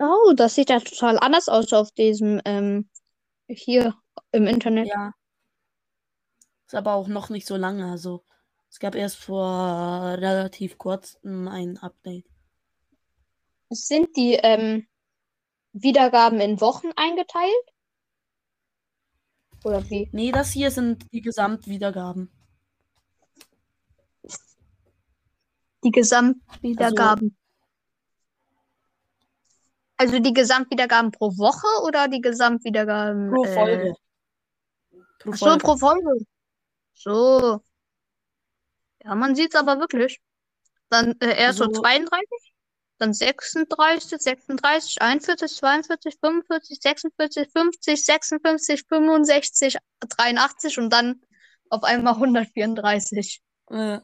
Oh, 0.00 0.32
das 0.34 0.54
sieht 0.54 0.70
ja 0.70 0.80
total 0.80 1.18
anders 1.18 1.48
aus 1.48 1.72
auf 1.72 1.92
diesem, 1.92 2.40
ähm, 2.44 2.88
hier 3.48 3.94
im 4.32 4.46
Internet. 4.46 4.88
Ja. 4.88 5.12
Ist 6.66 6.74
aber 6.74 6.94
auch 6.94 7.08
noch 7.08 7.30
nicht 7.30 7.46
so 7.46 7.56
lange. 7.56 7.90
Also, 7.90 8.24
es 8.70 8.78
gab 8.78 8.94
erst 8.94 9.16
vor 9.16 10.16
relativ 10.18 10.78
kurzem 10.78 11.48
ein 11.48 11.78
Update. 11.78 12.26
Sind 13.70 14.16
die, 14.16 14.34
ähm, 14.34 14.86
Wiedergaben 15.72 16.40
in 16.40 16.60
Wochen 16.60 16.88
eingeteilt? 16.96 17.52
Oder 19.64 19.88
wie? 19.90 20.08
Nee, 20.12 20.32
das 20.32 20.52
hier 20.52 20.70
sind 20.70 21.12
die 21.12 21.20
Gesamtwiedergaben. 21.20 22.30
Die 25.84 25.90
Gesamtwiedergaben. 25.90 27.36
Also, 29.98 30.18
die 30.20 30.32
Gesamtwiedergaben 30.32 31.10
pro 31.10 31.36
Woche 31.36 31.66
oder 31.84 32.08
die 32.08 32.20
Gesamtwiedergaben 32.20 33.30
Pro 33.32 33.44
äh, 33.44 33.54
Folge. 33.54 33.94
Pro 35.18 35.30
Ach 35.32 35.36
so, 35.36 35.46
Folge. 35.46 35.64
pro 35.64 35.76
Folge. 35.76 36.24
So. 36.94 37.60
Ja, 39.04 39.14
man 39.14 39.34
sieht's 39.34 39.54
aber 39.56 39.78
wirklich. 39.78 40.20
Dann 40.88 41.14
äh, 41.20 41.36
erst 41.36 41.58
so 41.58 41.64
Also- 41.64 41.80
32, 41.80 42.52
dann 42.98 43.12
36, 43.12 44.20
36, 44.20 45.02
41, 45.02 45.56
42, 45.56 46.16
45, 46.20 46.78
46, 46.80 47.48
50, 47.52 48.04
56, 48.04 48.84
65, 48.88 49.76
83 50.00 50.78
und 50.78 50.90
dann 50.92 51.20
auf 51.70 51.84
einmal 51.84 52.14
134. 52.14 53.40
Äh, 53.70 53.98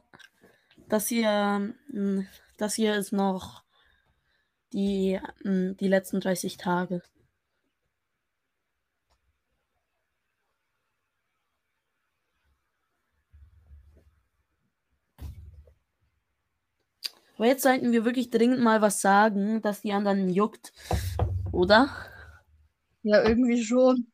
das 0.88 1.08
hier, 1.08 1.74
mh, 1.88 2.24
das 2.58 2.74
hier 2.74 2.94
ist 2.96 3.12
noch 3.12 3.63
die, 4.74 5.20
mh, 5.44 5.74
die 5.74 5.88
letzten 5.88 6.20
30 6.20 6.56
Tage. 6.58 7.02
Aber 17.36 17.46
jetzt 17.46 17.62
sollten 17.62 17.92
wir 17.92 18.04
wirklich 18.04 18.30
dringend 18.30 18.60
mal 18.60 18.80
was 18.80 19.00
sagen, 19.00 19.60
dass 19.62 19.80
die 19.80 19.92
anderen 19.92 20.28
juckt. 20.28 20.72
Oder? 21.52 21.90
Ja, 23.02 23.22
irgendwie 23.22 23.62
schon. 23.62 24.10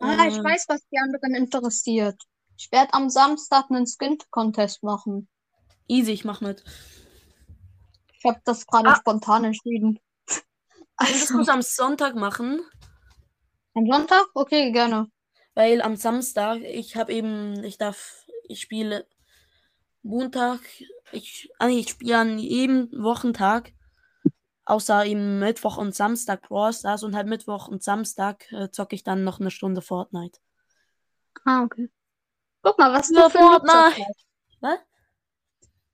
Ah, 0.00 0.26
ich 0.28 0.36
Äh, 0.36 0.44
weiß, 0.44 0.66
was 0.68 0.80
die 0.90 0.98
anderen 0.98 1.34
interessiert. 1.34 2.20
Ich 2.58 2.70
werde 2.72 2.94
am 2.94 3.08
Samstag 3.08 3.70
einen 3.70 3.86
Skin-Contest 3.86 4.82
machen. 4.82 5.28
Easy, 5.88 6.12
ich 6.12 6.24
mach 6.24 6.40
mit. 6.40 6.64
Ich 8.26 8.32
habe 8.32 8.40
das 8.44 8.66
gerade 8.66 8.88
Ah. 8.88 8.96
spontan 8.96 9.44
entschieden. 9.44 10.00
Also, 10.98 11.38
es 11.40 11.48
am 11.48 11.62
Sonntag 11.62 12.16
machen? 12.16 12.60
am 13.74 13.86
Sonntag? 13.86 14.26
Okay, 14.34 14.72
gerne. 14.72 15.08
Weil 15.54 15.80
am 15.80 15.94
Samstag, 15.94 16.58
ich 16.62 16.96
habe 16.96 17.12
eben, 17.12 17.62
ich 17.62 17.78
darf, 17.78 18.24
ich 18.48 18.62
spiele 18.62 19.06
Montag, 20.02 20.58
ich, 21.12 21.52
nee, 21.62 21.78
ich 21.78 21.90
spiele 21.90 22.18
an 22.18 22.38
jedem 22.40 22.90
Wochentag, 22.92 23.72
außer 24.64 25.04
eben 25.06 25.38
Mittwoch 25.38 25.76
und 25.76 25.94
Samstag 25.94 26.48
Brawl 26.48 26.72
Stars 26.72 27.04
und 27.04 27.14
halt 27.14 27.28
Mittwoch 27.28 27.68
und 27.68 27.84
Samstag 27.84 28.50
äh, 28.50 28.70
zocke 28.70 28.96
ich 28.96 29.04
dann 29.04 29.22
noch 29.22 29.38
eine 29.38 29.52
Stunde 29.52 29.82
Fortnite. 29.82 30.40
Ah, 31.44 31.62
okay. 31.62 31.88
Guck 32.62 32.78
mal, 32.78 32.92
was 32.92 33.10
Ja, 33.12 33.24
du 33.24 33.30
für 33.30 33.38
einen 33.38 33.52
Luxus 33.52 33.72
Fortnite. 33.72 34.08
hast. 34.08 34.26
Was? 34.60 34.78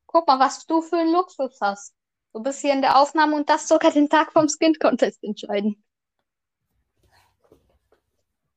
Guck 0.06 0.26
mal, 0.28 0.38
was 0.38 0.64
du 0.66 0.80
für 0.80 0.96
einen 0.96 1.12
Luxus 1.12 1.58
hast. 1.60 1.94
Du 2.32 2.42
bist 2.42 2.60
hier 2.60 2.72
in 2.72 2.80
der 2.80 2.98
Aufnahme 2.98 3.36
und 3.36 3.48
das 3.48 3.68
sogar 3.68 3.92
den 3.92 4.08
Tag 4.08 4.32
vom 4.32 4.48
Skin 4.48 4.74
Contest 4.74 5.22
entscheiden. 5.22 5.84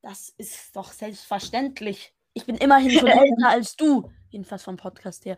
Das 0.01 0.29
ist 0.38 0.75
doch 0.75 0.91
selbstverständlich. 0.91 2.13
Ich 2.34 2.46
bin 2.46 2.58
immerhin 2.58 2.91
schon 2.91 3.08
älter 3.08 3.50
als 3.50 3.75
du. 3.75 4.12
Jedenfalls 4.29 4.63
vom 4.63 4.77
Podcast 4.77 5.25
her. 5.25 5.38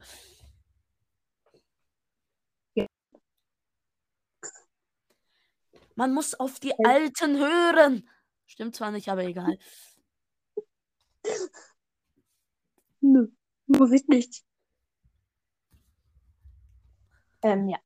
Man 5.95 6.13
muss 6.13 6.35
auf 6.35 6.59
die 6.59 6.77
Alten 6.85 7.37
hören. 7.37 8.07
Stimmt 8.45 8.75
zwar 8.75 8.91
nicht, 8.91 9.09
aber 9.09 9.23
egal. 9.23 9.57
Nö, 13.01 13.29
muss 13.65 13.91
ich 13.91 14.07
nicht. 14.07 14.43
Ähm, 17.41 17.67
ja. 17.69 17.79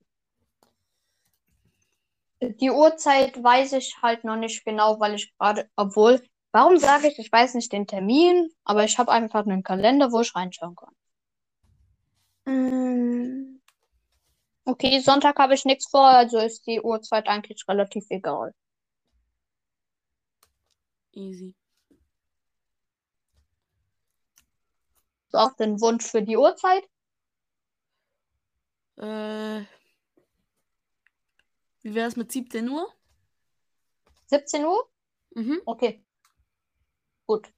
Die 2.42 2.72
Uhrzeit 2.72 3.44
weiß 3.44 3.74
ich 3.74 4.02
halt 4.02 4.24
noch 4.24 4.36
nicht 4.36 4.66
genau, 4.66 5.00
weil 5.00 5.14
ich 5.14 5.32
gerade, 5.38 5.70
obwohl, 5.76 6.22
warum 6.52 6.78
sage 6.78 7.08
ich, 7.08 7.20
ich 7.20 7.32
weiß 7.32 7.54
nicht 7.54 7.72
den 7.72 7.86
Termin, 7.86 8.50
aber 8.64 8.84
ich 8.84 8.98
habe 8.98 9.12
einfach 9.12 9.46
einen 9.46 9.62
Kalender, 9.64 10.12
wo 10.12 10.22
ich 10.22 10.36
reinschauen 10.36 10.76
kann. 10.76 10.96
Ähm, 12.48 13.62
okay, 14.66 15.00
Sonntag 15.02 15.38
habe 15.38 15.54
ich 15.54 15.66
nichts 15.66 15.88
vor, 15.90 16.08
also 16.08 16.40
ist 16.40 16.66
die 16.66 16.82
Uhrzeit 16.82 17.28
eigentlich 17.28 17.64
relativ 17.68 18.06
egal. 18.10 18.54
Easy. 21.14 21.54
Auch 25.34 25.56
den 25.58 25.80
Wunsch 25.80 26.06
für 26.06 26.22
die 26.24 26.38
Uhrzeit? 26.38 26.84
Äh, 28.98 29.64
wie 31.82 31.96
wäre 31.96 32.08
es 32.08 32.16
mit 32.16 32.32
17 32.32 32.70
Uhr? 32.70 32.88
17 34.28 34.66
Uhr? 34.66 34.90
Mhm. 35.36 35.62
Okay. 35.66 36.04
Gut. 37.26 37.52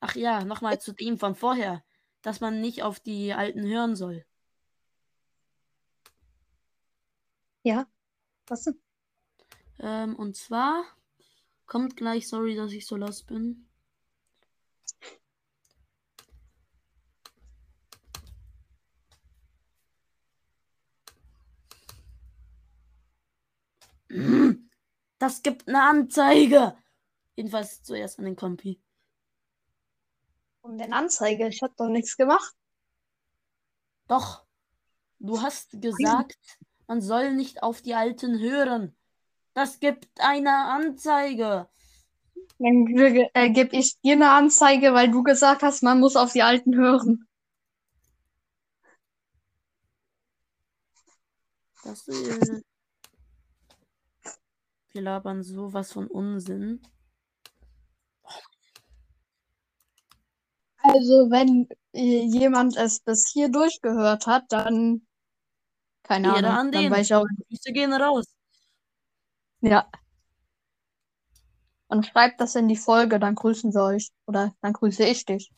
Ach 0.00 0.14
ja, 0.14 0.44
nochmal 0.44 0.80
zu 0.80 0.92
dem 0.92 1.18
von 1.18 1.34
vorher, 1.34 1.84
dass 2.22 2.40
man 2.40 2.60
nicht 2.60 2.82
auf 2.82 3.00
die 3.00 3.32
Alten 3.32 3.66
hören 3.66 3.96
soll. 3.96 4.24
Ja. 7.62 7.86
Was 8.46 8.64
denn? 8.64 8.80
Ähm, 9.80 10.16
und 10.16 10.36
zwar 10.36 10.84
kommt 11.66 11.96
gleich, 11.96 12.28
sorry, 12.28 12.56
dass 12.56 12.72
ich 12.72 12.86
so 12.86 12.96
los 12.96 13.22
bin. 13.22 13.68
Das 25.18 25.42
gibt 25.42 25.68
eine 25.68 25.82
Anzeige. 25.82 26.76
Jedenfalls 27.36 27.82
zuerst 27.82 28.18
an 28.18 28.24
den 28.24 28.36
Kompi. 28.36 28.80
Warum 30.62 30.78
denn 30.78 30.92
Anzeige? 30.92 31.48
Ich 31.48 31.62
habe 31.62 31.74
doch 31.76 31.88
nichts 31.88 32.16
gemacht. 32.16 32.54
Doch. 34.06 34.44
Du 35.18 35.42
hast 35.42 35.70
gesagt, 35.72 36.38
man 36.86 37.02
soll 37.02 37.34
nicht 37.34 37.62
auf 37.62 37.82
die 37.82 37.94
Alten 37.94 38.38
hören. 38.38 38.96
Das 39.54 39.80
gibt 39.80 40.08
eine 40.20 40.50
Anzeige. 40.50 41.68
Dann 42.58 42.86
äh, 43.34 43.50
gebe 43.50 43.76
ich 43.76 44.00
dir 44.00 44.14
eine 44.14 44.30
Anzeige, 44.30 44.94
weil 44.94 45.10
du 45.10 45.22
gesagt 45.22 45.62
hast, 45.62 45.82
man 45.82 46.00
muss 46.00 46.16
auf 46.16 46.32
die 46.32 46.42
Alten 46.42 46.76
hören. 46.76 47.28
Das, 51.82 52.06
äh, 52.08 52.62
wir 54.92 55.02
labern 55.02 55.42
sowas 55.42 55.92
von 55.92 56.06
Unsinn. 56.08 56.82
Also, 60.82 61.30
wenn 61.30 61.68
äh, 61.92 62.24
jemand 62.24 62.76
es 62.76 63.00
bis 63.00 63.28
hier 63.32 63.50
durchgehört 63.50 64.26
hat, 64.26 64.44
dann 64.50 65.06
keine 66.02 66.28
Ehre 66.28 66.38
Ahnung. 66.38 66.50
an 66.50 66.72
Dann 66.72 66.82
den. 66.84 66.90
weiß 66.92 67.06
ich 67.06 67.14
auch, 67.14 67.26
Grüße 67.48 67.72
gehen 67.72 67.92
raus. 67.92 68.26
ja. 69.60 69.88
Und 71.88 72.06
schreibt 72.06 72.40
das 72.40 72.54
in 72.54 72.68
die 72.68 72.76
Folge, 72.76 73.18
dann 73.18 73.34
grüßen 73.34 73.72
wir 73.74 73.82
euch. 73.82 74.10
Oder 74.26 74.54
dann 74.60 74.74
grüße 74.74 75.04
ich 75.04 75.24
dich. 75.24 75.50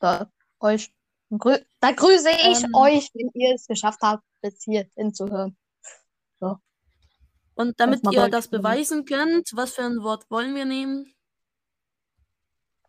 Oder 0.00 0.30
euch. 0.60 0.92
Dann, 1.30 1.38
grü 1.38 1.58
dann 1.80 1.96
grüße 1.96 2.28
ich 2.30 2.64
Ähm. 2.64 2.74
euch, 2.74 3.08
wenn 3.14 3.30
ihr 3.34 3.54
es 3.54 3.66
geschafft 3.66 4.00
habt, 4.02 4.24
bis 4.42 4.62
hier 4.64 4.86
hinzuhören. 4.94 5.56
Und 7.60 7.78
damit 7.78 8.00
ihr 8.10 8.28
das 8.30 8.48
beweisen 8.48 9.04
könnt, 9.04 9.50
was 9.52 9.74
für 9.74 9.82
ein 9.82 10.02
Wort 10.02 10.30
wollen 10.30 10.54
wir 10.54 10.64
nehmen? 10.64 11.12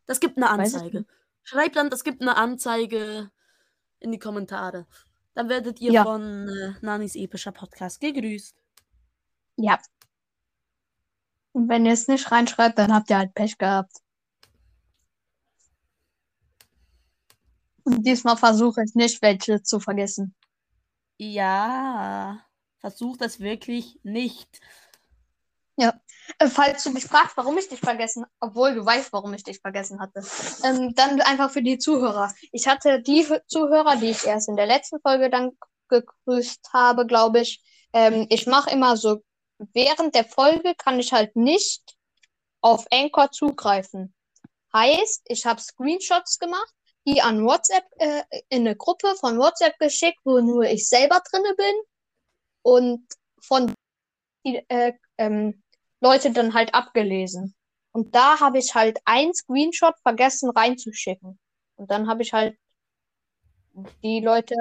Das 0.05 0.21
gibt 0.21 0.37
eine 0.37 0.49
Anzeige. 0.49 1.05
Schreibt 1.43 1.75
dann, 1.75 1.89
das 1.89 2.05
gibt 2.05 2.21
eine 2.21 2.37
Anzeige 2.37 3.31
in 3.99 4.13
die 4.13 4.19
Kommentare. 4.19 4.87
Dann 5.33 5.49
werdet 5.49 5.81
ihr 5.81 5.91
Ja. 5.91 6.03
von 6.03 6.47
äh, 6.47 6.73
Nanis 6.79 7.15
epischer 7.15 7.51
Podcast 7.51 7.99
gegrüßt. 7.99 8.55
Ja. 9.57 9.77
Und 11.51 11.67
wenn 11.67 11.85
ihr 11.85 11.91
es 11.91 12.07
nicht 12.07 12.31
reinschreibt, 12.31 12.77
dann 12.79 12.93
habt 12.93 13.09
ihr 13.09 13.17
halt 13.17 13.33
Pech 13.33 13.57
gehabt. 13.57 13.97
Und 17.83 18.05
diesmal 18.05 18.37
versuche 18.37 18.83
ich 18.85 18.95
nicht, 18.95 19.21
welche 19.21 19.61
zu 19.63 19.81
vergessen. 19.81 20.33
Ja, 21.17 22.45
versucht 22.81 23.21
das 23.21 23.39
wirklich 23.39 23.99
nicht. 24.03 24.59
Äh, 26.39 26.47
falls 26.47 26.83
du 26.83 26.93
dich 26.93 27.05
fragst, 27.05 27.37
warum 27.37 27.57
ich 27.57 27.69
dich 27.69 27.79
vergessen, 27.79 28.25
obwohl 28.39 28.75
du 28.75 28.85
weißt, 28.85 29.11
warum 29.13 29.33
ich 29.33 29.43
dich 29.43 29.59
vergessen 29.59 29.99
hatte, 29.99 30.23
ähm, 30.63 30.93
dann 30.95 31.21
einfach 31.21 31.51
für 31.51 31.61
die 31.61 31.77
Zuhörer. 31.77 32.33
Ich 32.51 32.67
hatte 32.67 33.01
die 33.01 33.25
Hö- 33.25 33.41
Zuhörer, 33.47 33.95
die 33.97 34.11
ich 34.11 34.25
erst 34.25 34.49
in 34.49 34.55
der 34.55 34.67
letzten 34.67 34.99
Folge 35.01 35.29
dann 35.29 35.51
gegrüßt 35.89 36.69
habe, 36.73 37.05
glaube 37.05 37.41
ich. 37.41 37.61
Ähm, 37.93 38.27
ich 38.29 38.47
mache 38.47 38.69
immer 38.71 38.97
so, 38.97 39.23
während 39.73 40.15
der 40.15 40.25
Folge 40.25 40.73
kann 40.75 40.99
ich 40.99 41.13
halt 41.13 41.35
nicht 41.35 41.95
auf 42.61 42.85
Anchor 42.91 43.31
zugreifen. 43.31 44.13
Heißt, 44.73 45.23
ich 45.25 45.45
habe 45.45 45.61
Screenshots 45.61 46.39
gemacht, 46.39 46.73
die 47.05 47.21
an 47.21 47.45
WhatsApp, 47.45 47.85
äh, 47.97 48.23
in 48.49 48.61
eine 48.61 48.75
Gruppe 48.75 49.15
von 49.19 49.37
WhatsApp 49.37 49.77
geschickt, 49.79 50.19
wo 50.23 50.39
nur 50.39 50.63
ich 50.63 50.87
selber 50.87 51.21
drinne 51.29 51.53
bin 51.55 51.75
und 52.61 53.05
von 53.41 53.73
die, 54.45 54.63
äh, 54.69 54.93
ähm, 55.17 55.63
Leute 55.99 56.31
dann 56.31 56.53
halt 56.53 56.73
abgelesen. 56.73 57.55
Und 57.91 58.15
da 58.15 58.39
habe 58.39 58.59
ich 58.59 58.73
halt 58.73 58.99
ein 59.05 59.33
Screenshot 59.33 59.95
vergessen 60.01 60.49
reinzuschicken. 60.49 61.39
Und 61.75 61.91
dann 61.91 62.07
habe 62.07 62.23
ich 62.23 62.33
halt 62.33 62.57
die 64.03 64.21
Leute 64.21 64.55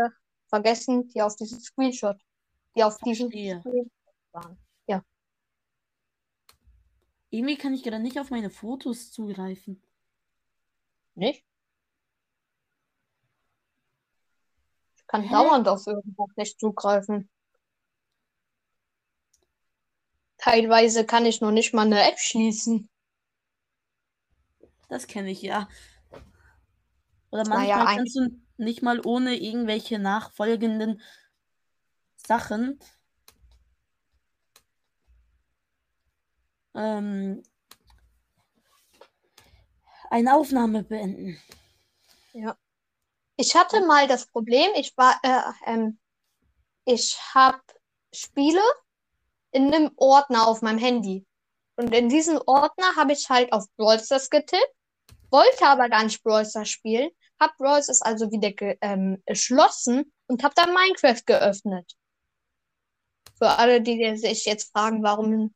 vergessen, 0.49 1.09
die 1.09 1.23
auf 1.23 1.37
diesem 1.37 1.61
Screenshot, 1.61 2.17
die 2.77 2.83
auf 2.83 2.99
Verstehe. 2.99 3.61
Screenshot 3.61 3.91
waren. 4.33 4.59
Irgendwie 7.31 7.57
kann 7.57 7.73
ich 7.73 7.85
gerade 7.85 8.03
nicht 8.03 8.19
auf 8.19 8.31
meine 8.31 8.51
Fotos 8.51 9.13
zugreifen. 9.13 9.81
Nicht? 11.15 11.45
Ich 14.97 15.07
kann 15.07 15.23
Hä? 15.23 15.31
dauernd 15.31 15.69
auf 15.69 15.87
irgendwas 15.87 16.29
nicht 16.37 16.59
zugreifen. 16.59 17.31
Teilweise 20.41 21.05
kann 21.05 21.27
ich 21.27 21.41
noch 21.41 21.51
nicht 21.51 21.75
mal 21.75 21.87
eine 21.87 22.03
App 22.09 22.19
schließen. 22.19 22.89
Das 24.89 25.07
kenne 25.07 25.31
ich 25.31 25.43
ja. 25.43 25.69
Oder 27.31 27.45
Naja, 27.45 27.77
manchmal 27.77 27.87
ein- 27.87 27.97
kannst 27.99 28.17
du 28.17 28.41
nicht 28.57 28.83
mal 28.83 29.01
ohne 29.05 29.37
irgendwelche 29.37 29.99
nachfolgenden 29.99 31.01
Sachen 32.17 32.79
ähm, 36.75 37.43
eine 40.11 40.35
Aufnahme 40.35 40.83
beenden. 40.83 41.39
Ich 43.37 43.55
hatte 43.57 43.87
mal 43.87 44.07
das 44.07 44.27
Problem, 44.27 44.71
ich 44.75 44.97
war, 44.97 45.19
äh, 45.23 45.41
ähm, 45.67 45.99
ich 46.85 47.19
habe 47.35 47.63
Spiele 48.13 48.61
in 49.53 49.73
einem 49.73 49.91
Ordner 49.97 50.47
auf 50.47 50.63
meinem 50.63 50.79
Handy. 50.79 51.27
Und 51.77 51.95
in 51.95 52.09
diesen 52.09 52.39
Ordner 52.39 52.97
habe 52.97 53.13
ich 53.13 53.29
halt 53.29 53.53
auf 53.53 53.65
Brawl 53.77 53.99
Stars 53.99 54.29
getippt, 54.31 54.75
wollte 55.31 55.67
aber 55.67 55.89
gar 55.89 56.05
nicht 56.05 56.23
Brawl 56.23 56.45
Stars 56.45 56.69
spielen, 56.69 57.11
habe 57.41 57.53
Brawl 57.59 57.83
Stars 57.83 58.03
also 58.03 58.31
wieder 58.31 58.53
ge 58.53 58.77
ähm, 58.81 59.23
geschlossen 59.27 60.13
und 60.27 60.43
habe 60.43 60.55
dann 60.55 60.75
Minecraft 60.75 61.25
geöffnet. 61.25 61.95
Für 63.39 63.49
alle, 63.49 63.81
die 63.81 64.17
sich 64.17 64.45
jetzt 64.45 64.71
fragen, 64.73 65.03
warum 65.03 65.55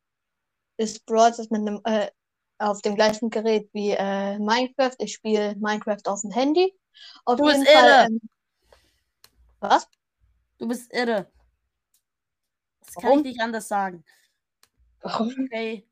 ist 0.78 1.04
Brawl 1.04 1.32
Stars 1.34 1.50
mit 1.50 1.60
einem, 1.60 1.80
äh, 1.84 2.10
auf 2.58 2.80
dem 2.82 2.94
gleichen 2.94 3.30
Gerät 3.30 3.68
wie 3.72 3.90
äh, 3.90 4.38
Minecraft. 4.38 4.94
Ich 4.98 5.14
spiele 5.14 5.54
Minecraft 5.56 6.06
auf 6.06 6.22
dem 6.22 6.30
Handy. 6.30 6.72
Auf 7.24 7.36
Du 7.36 7.44
bist 7.44 7.68
Fall, 7.68 7.84
irre. 7.84 8.06
ähm, 8.06 8.20
was? 9.60 9.88
Du 10.58 10.68
bist 10.68 10.92
irre. 10.92 11.30
Das 12.86 12.94
kann 12.94 13.04
Warum? 13.04 13.18
ich 13.20 13.24
nicht 13.24 13.40
anders 13.40 13.68
sagen. 13.68 14.04
Warum? 15.00 15.34
Okay. 15.46 15.86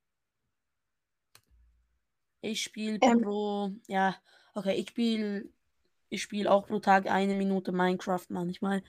Ich 2.40 2.62
spiele 2.62 2.98
Ähm. 3.00 3.22
pro. 3.22 3.70
Ja, 3.87 4.16
okay, 4.55 4.74
ich 4.74 4.88
spiele. 4.90 5.48
Ich 6.09 6.22
spiele 6.22 6.50
auch 6.50 6.66
pro 6.66 6.78
Tag 6.81 7.07
eine 7.11 7.35
Minute 7.35 7.72
Minecraft 7.72 8.26
manchmal. 8.28 8.83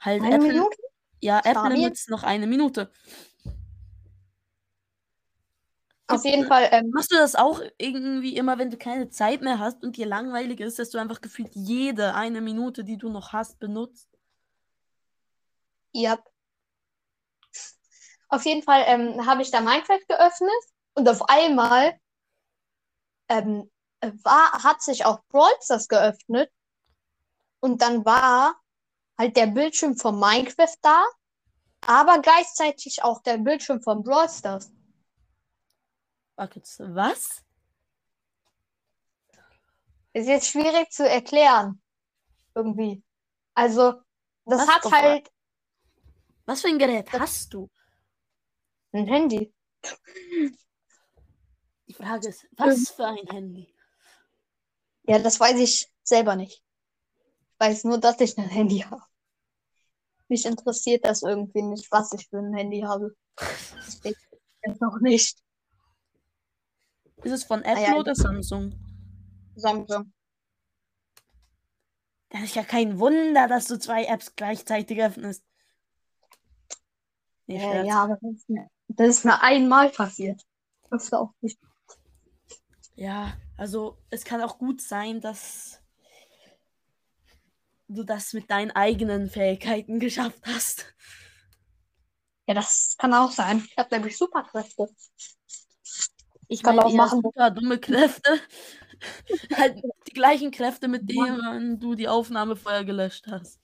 Halt 0.00 0.22
Eine 0.22 0.34
Apple. 0.36 0.48
Minute? 0.48 0.76
Ja, 1.20 1.38
App 1.38 1.56
Stabil. 1.56 1.78
Limits 1.78 2.08
noch 2.08 2.22
eine 2.22 2.46
Minute. 2.46 2.90
Auf 6.06 6.22
Gibt- 6.22 6.34
jeden 6.34 6.46
Fall, 6.46 6.68
ähm, 6.70 6.90
Machst 6.90 7.10
du 7.12 7.16
das 7.16 7.34
auch 7.34 7.62
irgendwie 7.78 8.36
immer, 8.36 8.58
wenn 8.58 8.68
du 8.70 8.76
keine 8.76 9.08
Zeit 9.08 9.40
mehr 9.40 9.58
hast 9.58 9.82
und 9.82 9.96
dir 9.96 10.04
langweilig 10.04 10.60
ist, 10.60 10.78
dass 10.78 10.90
du 10.90 10.98
einfach 10.98 11.22
gefühlt 11.22 11.54
jede 11.54 12.14
eine 12.14 12.42
Minute, 12.42 12.84
die 12.84 12.98
du 12.98 13.08
noch 13.08 13.32
hast, 13.32 13.58
benutzt? 13.58 14.10
ja. 15.92 16.18
Auf 18.34 18.44
jeden 18.46 18.64
Fall 18.64 18.82
ähm, 18.88 19.26
habe 19.26 19.42
ich 19.42 19.52
da 19.52 19.60
Minecraft 19.60 20.04
geöffnet 20.08 20.50
und 20.94 21.08
auf 21.08 21.28
einmal 21.28 21.96
ähm, 23.28 23.70
war, 24.24 24.64
hat 24.64 24.82
sich 24.82 25.06
auch 25.06 25.20
Brawl 25.28 25.52
Stars 25.62 25.86
geöffnet 25.86 26.50
und 27.60 27.80
dann 27.80 28.04
war 28.04 28.60
halt 29.16 29.36
der 29.36 29.46
Bildschirm 29.46 29.96
von 29.96 30.18
Minecraft 30.18 30.74
da, 30.82 31.04
aber 31.82 32.18
gleichzeitig 32.18 33.04
auch 33.04 33.22
der 33.22 33.38
Bildschirm 33.38 33.80
von 33.80 34.02
Brawl 34.02 34.28
Stars. 34.28 34.72
Was? 36.80 37.40
Ist 40.12 40.26
jetzt 40.26 40.48
schwierig 40.48 40.90
zu 40.90 41.08
erklären. 41.08 41.80
Irgendwie. 42.52 43.00
Also, 43.54 43.92
das 44.44 44.66
Was 44.66 44.68
hat 44.68 44.92
halt 44.92 45.30
Was 46.46 46.62
für 46.62 46.68
ein 46.68 46.80
Gerät 46.80 47.12
hast 47.12 47.54
du? 47.54 47.70
Ein 48.98 49.06
Handy. 49.06 49.52
Die 51.86 51.94
Frage 51.94 52.28
ist, 52.28 52.46
was 52.56 52.90
für 52.90 53.06
ein 53.06 53.26
Handy? 53.28 53.74
Ja, 55.06 55.18
das 55.18 55.38
weiß 55.38 55.58
ich 55.58 55.92
selber 56.02 56.36
nicht. 56.36 56.62
Ich 57.52 57.60
weiß 57.60 57.84
nur, 57.84 57.98
dass 57.98 58.20
ich 58.20 58.36
ein 58.38 58.48
Handy 58.48 58.78
habe. 58.78 59.02
Mich 60.28 60.46
interessiert 60.46 61.04
das 61.04 61.22
irgendwie 61.22 61.62
nicht, 61.62 61.90
was 61.90 62.12
ich 62.12 62.28
für 62.28 62.38
ein 62.38 62.54
Handy 62.54 62.80
habe. 62.80 63.14
Deswegen 63.86 64.18
jetzt 64.64 64.80
noch 64.80 64.98
nicht. 65.00 65.38
Ist 67.22 67.32
es 67.32 67.44
von 67.44 67.62
Ah 67.62 67.72
Apple 67.72 67.82
ja, 67.82 67.94
oder 67.96 68.14
Samsung? 68.14 68.74
Samsung. 69.56 70.12
Das 72.30 72.42
ist 72.42 72.56
ja 72.56 72.64
kein 72.64 72.98
Wunder, 72.98 73.46
dass 73.46 73.66
du 73.66 73.78
zwei 73.78 74.06
Apps 74.06 74.34
gleichzeitig 74.34 75.00
öffnest. 75.00 75.44
Nee, 77.46 77.58
Äh, 77.58 77.86
ja, 77.86 78.02
aber 78.02 78.18
das 78.20 78.32
ist, 78.32 78.48
mir, 78.48 78.68
das 78.88 79.08
ist 79.08 79.24
mir 79.24 79.42
einmal 79.42 79.90
passiert. 79.90 80.42
Das 80.90 81.04
ist 81.04 81.14
auch 81.14 81.32
nicht. 81.40 81.58
Ja, 82.96 83.34
Also, 83.56 83.98
es 84.10 84.24
kann 84.24 84.40
auch 84.40 84.58
gut 84.58 84.80
sein, 84.80 85.20
dass 85.20 85.80
du 87.88 88.02
das 88.04 88.32
mit 88.32 88.50
deinen 88.50 88.70
eigenen 88.70 89.28
Fähigkeiten 89.28 90.00
geschafft 90.00 90.42
hast. 90.46 90.94
Ja, 92.46 92.54
das 92.54 92.96
kann 92.98 93.14
auch 93.14 93.30
sein. 93.30 93.64
Ich 93.68 93.76
habe 93.78 93.94
nämlich 93.94 94.16
Superkräfte. 94.16 94.88
Ich 96.48 96.62
Kann 96.62 96.76
meine 96.76 96.86
auch 96.88 96.94
machen. 96.94 97.22
super 97.22 97.50
dumme 97.50 97.78
Kräfte. 97.78 98.40
halt 99.56 99.82
die 100.06 100.12
gleichen 100.12 100.50
Kräfte, 100.50 100.88
mit 100.88 101.08
denen 101.10 101.80
du 101.80 101.94
die 101.94 102.08
Aufnahme 102.08 102.56
vorher 102.56 102.84
gelöscht 102.84 103.26
hast. 103.28 103.60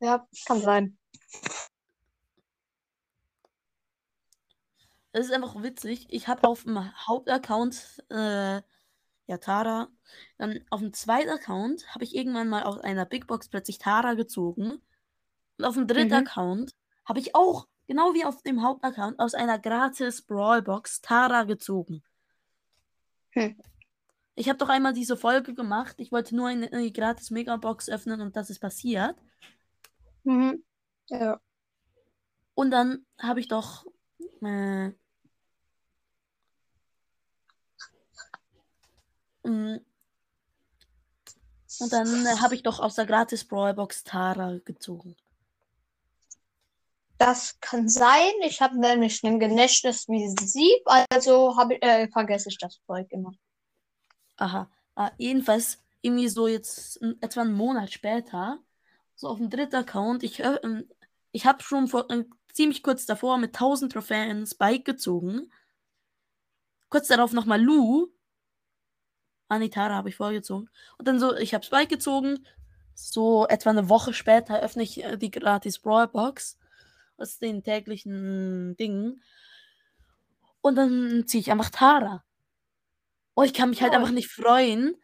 Ja, 0.00 0.26
kann 0.46 0.60
sein. 0.60 0.98
Es 5.14 5.26
ist 5.26 5.32
einfach 5.32 5.62
witzig. 5.62 6.08
Ich 6.10 6.26
habe 6.26 6.48
auf 6.48 6.64
dem 6.64 6.76
Hauptaccount 7.06 8.02
äh, 8.10 8.60
ja 9.26 9.38
Tara. 9.40 9.88
Dann 10.38 10.58
auf 10.70 10.80
dem 10.80 10.92
zweiten 10.92 11.30
Account 11.30 11.86
habe 11.94 12.02
ich 12.02 12.16
irgendwann 12.16 12.48
mal 12.48 12.64
aus 12.64 12.80
einer 12.80 13.06
Big 13.06 13.28
Box 13.28 13.48
plötzlich 13.48 13.78
Tara 13.78 14.14
gezogen. 14.14 14.82
Und 15.56 15.64
auf 15.64 15.74
dem 15.74 15.86
dritten 15.86 16.08
Mhm. 16.08 16.26
Account 16.26 16.74
habe 17.04 17.20
ich 17.20 17.36
auch, 17.36 17.68
genau 17.86 18.12
wie 18.12 18.24
auf 18.24 18.42
dem 18.42 18.64
Hauptaccount, 18.64 19.20
aus 19.20 19.34
einer 19.34 19.56
gratis 19.60 20.20
Brawlbox 20.22 21.00
Tara 21.00 21.44
gezogen. 21.44 22.02
Hm. 23.34 23.56
Ich 24.34 24.48
habe 24.48 24.58
doch 24.58 24.68
einmal 24.68 24.94
diese 24.94 25.16
Folge 25.16 25.54
gemacht. 25.54 25.94
Ich 25.98 26.10
wollte 26.10 26.34
nur 26.34 26.48
eine, 26.48 26.72
eine 26.72 26.90
gratis 26.90 27.30
Megabox 27.30 27.88
öffnen 27.88 28.20
und 28.20 28.34
das 28.34 28.50
ist 28.50 28.58
passiert. 28.58 29.14
Mhm. 30.24 30.64
Ja. 31.08 31.40
Und 32.54 32.72
dann 32.72 33.06
habe 33.16 33.38
ich 33.38 33.46
doch. 33.46 33.86
Äh, 34.42 34.90
und 41.80 41.92
dann 41.92 42.26
äh, 42.26 42.40
habe 42.40 42.54
ich 42.54 42.62
doch 42.62 42.80
aus 42.80 42.94
der 42.94 43.06
gratis 43.06 43.44
Brawlbox 43.44 44.04
Tara 44.04 44.58
gezogen. 44.64 45.16
Das 47.18 47.58
kann 47.60 47.88
sein. 47.88 48.32
Ich 48.42 48.60
habe 48.60 48.78
nämlich 48.78 49.22
ein 49.22 49.38
Gedächtnis 49.38 50.08
wie 50.08 50.28
Sieb, 50.28 50.82
also 51.10 51.56
habe 51.56 51.74
ich, 51.74 51.82
äh, 51.82 52.08
vergesse 52.08 52.48
ich 52.48 52.58
das 52.58 52.80
Zeug 52.86 53.06
immer. 53.10 53.32
Aha. 54.36 54.70
Ah, 54.96 55.10
jedenfalls, 55.18 55.78
irgendwie 56.02 56.28
so 56.28 56.48
jetzt 56.48 57.00
etwa 57.20 57.42
einen 57.42 57.54
Monat 57.54 57.92
später, 57.92 58.58
so 59.14 59.28
auf 59.28 59.38
dem 59.38 59.50
dritten 59.50 59.76
Account, 59.76 60.22
ich, 60.22 60.40
äh, 60.40 60.58
ähm, 60.62 60.88
ich 61.32 61.46
habe 61.46 61.62
schon 61.62 61.88
vor, 61.88 62.10
äh, 62.10 62.24
ziemlich 62.52 62.82
kurz 62.82 63.06
davor 63.06 63.38
mit 63.38 63.54
1000 63.54 63.92
Trophäen 63.92 64.46
Spike 64.46 64.84
gezogen. 64.84 65.52
Kurz 66.88 67.08
darauf 67.08 67.32
nochmal 67.32 67.60
Lu. 67.60 68.08
Anitara 69.54 69.94
habe 69.94 70.08
ich 70.08 70.16
vorgezogen. 70.16 70.68
Und 70.98 71.08
dann 71.08 71.18
so, 71.18 71.34
ich 71.36 71.54
habe 71.54 71.64
Spike 71.64 71.88
gezogen. 71.88 72.46
So 72.94 73.46
etwa 73.48 73.70
eine 73.70 73.88
Woche 73.88 74.12
später 74.14 74.60
öffne 74.60 74.82
ich 74.84 75.02
äh, 75.02 75.16
die 75.16 75.30
gratis 75.30 75.78
Brawl 75.80 76.06
Box 76.08 76.58
aus 77.16 77.38
den 77.38 77.62
täglichen 77.64 78.76
Dingen. 78.76 79.22
Und 80.60 80.76
dann 80.76 81.24
ziehe 81.26 81.40
ich 81.40 81.50
einfach 81.50 81.70
Tara. 81.70 82.24
Oh, 83.34 83.42
ich 83.42 83.52
kann 83.52 83.70
mich 83.70 83.82
halt 83.82 83.92
Lol. 83.92 84.00
einfach 84.00 84.14
nicht 84.14 84.28
freuen, 84.30 84.96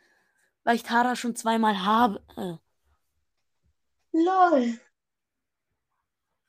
weil 0.65 0.77
ich 0.77 0.83
Tara 0.85 1.17
schon 1.17 1.35
zweimal 1.35 1.85
habe. 1.85 2.23
Lol. 4.13 4.79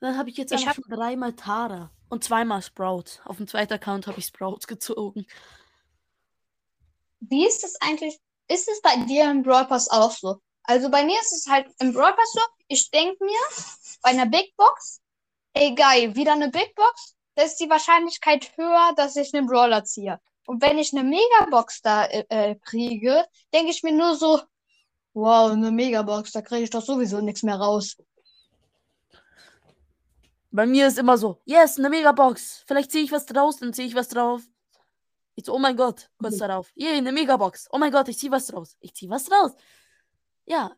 Dann 0.00 0.16
habe 0.16 0.30
ich 0.30 0.36
jetzt 0.36 0.52
Ich 0.52 0.58
einfach 0.60 0.76
hab- 0.78 0.84
schon 0.84 0.94
dreimal 0.96 1.32
Tara 1.34 1.90
und 2.08 2.24
zweimal 2.24 2.62
Sprout. 2.62 3.20
Auf 3.24 3.36
dem 3.36 3.46
zweiten 3.46 3.72
Account 3.72 4.06
habe 4.06 4.18
ich 4.18 4.26
Sprout 4.26 4.60
gezogen. 4.66 5.26
Wie 7.28 7.46
ist 7.46 7.62
das 7.62 7.76
eigentlich? 7.80 8.18
Ist 8.48 8.68
es 8.68 8.80
bei 8.82 8.96
dir 9.04 9.30
im 9.30 9.42
Brawl 9.42 9.66
Pass 9.66 9.88
auch 9.88 10.10
so? 10.10 10.40
Also 10.64 10.90
bei 10.90 11.04
mir 11.04 11.18
ist 11.20 11.32
es 11.32 11.46
halt 11.46 11.68
im 11.80 11.92
Brawl 11.92 12.12
Pass 12.12 12.32
so, 12.32 12.40
ich 12.68 12.90
denke 12.90 13.24
mir, 13.24 13.38
bei 14.02 14.10
einer 14.10 14.26
Big 14.26 14.54
Box, 14.56 15.00
ey 15.54 15.74
geil, 15.74 16.14
wieder 16.16 16.32
eine 16.32 16.50
Big 16.50 16.74
Box, 16.74 17.14
da 17.34 17.44
ist 17.44 17.56
die 17.56 17.70
Wahrscheinlichkeit 17.70 18.56
höher, 18.56 18.92
dass 18.96 19.16
ich 19.16 19.32
einen 19.34 19.46
Brawler 19.46 19.84
ziehe. 19.84 20.20
Und 20.46 20.60
wenn 20.62 20.78
ich 20.78 20.92
eine 20.92 21.04
Megabox 21.04 21.82
da 21.82 22.04
äh, 22.06 22.24
äh, 22.28 22.56
kriege, 22.56 23.24
denke 23.54 23.70
ich 23.70 23.82
mir 23.82 23.92
nur 23.92 24.16
so, 24.16 24.40
wow, 25.14 25.52
eine 25.52 25.70
Megabox, 25.70 26.32
da 26.32 26.42
kriege 26.42 26.64
ich 26.64 26.70
doch 26.70 26.82
sowieso 26.82 27.20
nichts 27.20 27.42
mehr 27.42 27.56
raus. 27.56 27.96
Bei 30.50 30.66
mir 30.66 30.88
ist 30.88 30.98
immer 30.98 31.16
so, 31.16 31.40
yes, 31.44 31.78
eine 31.78 31.88
Megabox. 31.88 32.64
Vielleicht 32.66 32.90
ziehe 32.90 33.04
ich 33.04 33.12
was 33.12 33.24
draus, 33.24 33.56
dann 33.58 33.72
ziehe 33.72 33.88
ich 33.88 33.94
was 33.94 34.08
drauf. 34.08 34.42
Ich 35.34 35.44
so, 35.46 35.54
oh 35.54 35.58
mein 35.58 35.76
Gott, 35.76 36.10
kurz 36.18 36.36
Mhm. 36.36 36.40
darauf. 36.40 36.72
Yay, 36.74 36.96
eine 36.98 37.12
Megabox. 37.12 37.68
Oh 37.72 37.78
mein 37.78 37.92
Gott, 37.92 38.08
ich 38.08 38.18
ziehe 38.18 38.32
was 38.32 38.46
draus. 38.48 38.76
Ich 38.80 38.94
ziehe 38.94 39.10
was 39.10 39.24
draus. 39.24 39.52
Ja. 40.44 40.76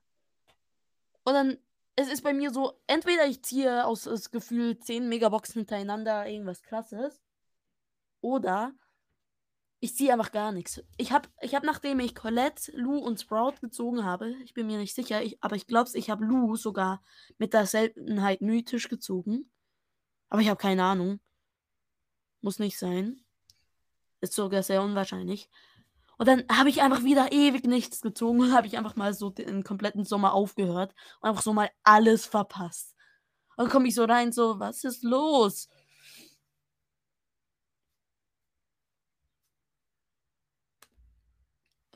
Und 1.24 1.34
dann, 1.34 1.58
es 1.96 2.08
ist 2.08 2.22
bei 2.22 2.32
mir 2.34 2.50
so, 2.52 2.80
entweder 2.86 3.26
ich 3.26 3.42
ziehe 3.42 3.84
aus 3.86 4.04
das 4.04 4.30
Gefühl 4.30 4.78
10 4.78 5.08
Megaboxen 5.08 5.60
hintereinander 5.60 6.26
irgendwas 6.28 6.62
krasses. 6.62 7.20
Oder 8.20 8.74
ich 9.80 9.94
ziehe 9.96 10.12
einfach 10.12 10.32
gar 10.32 10.52
nichts. 10.52 10.82
Ich 10.96 11.12
habe, 11.12 11.28
ich 11.42 11.54
hab, 11.54 11.62
nachdem 11.62 12.00
ich 12.00 12.14
Colette, 12.14 12.72
Lou 12.74 12.98
und 12.98 13.20
Sprout 13.20 13.56
gezogen 13.60 14.04
habe, 14.04 14.30
ich 14.44 14.54
bin 14.54 14.66
mir 14.66 14.78
nicht 14.78 14.94
sicher, 14.94 15.22
ich, 15.22 15.42
aber 15.42 15.56
ich 15.56 15.66
glaube, 15.66 15.90
ich 15.94 16.08
habe 16.10 16.24
Lou 16.24 16.56
sogar 16.56 17.02
mit 17.38 17.52
der 17.52 17.66
Seltenheit 17.66 18.40
mythisch 18.40 18.88
gezogen. 18.88 19.50
Aber 20.30 20.40
ich 20.40 20.48
habe 20.48 20.58
keine 20.58 20.84
Ahnung. 20.84 21.20
Muss 22.40 22.58
nicht 22.58 22.78
sein. 22.78 23.23
Ist 24.24 24.32
sogar 24.34 24.62
sehr 24.62 24.82
unwahrscheinlich. 24.82 25.48
Und 26.16 26.28
dann 26.28 26.44
habe 26.50 26.68
ich 26.70 26.80
einfach 26.82 27.02
wieder 27.04 27.32
ewig 27.32 27.64
nichts 27.66 28.00
gezogen 28.00 28.40
und 28.40 28.52
habe 28.56 28.66
ich 28.66 28.78
einfach 28.78 28.96
mal 28.96 29.14
so 29.14 29.30
den 29.30 29.62
kompletten 29.64 30.04
Sommer 30.04 30.32
aufgehört 30.34 30.94
und 31.20 31.28
einfach 31.28 31.42
so 31.42 31.52
mal 31.52 31.70
alles 31.82 32.26
verpasst. 32.26 32.94
Und 33.56 33.64
dann 33.66 33.70
komme 33.72 33.88
ich 33.88 33.94
so 33.94 34.04
rein, 34.04 34.32
so, 34.32 34.58
was 34.58 34.84
ist 34.84 35.02
los? 35.04 35.68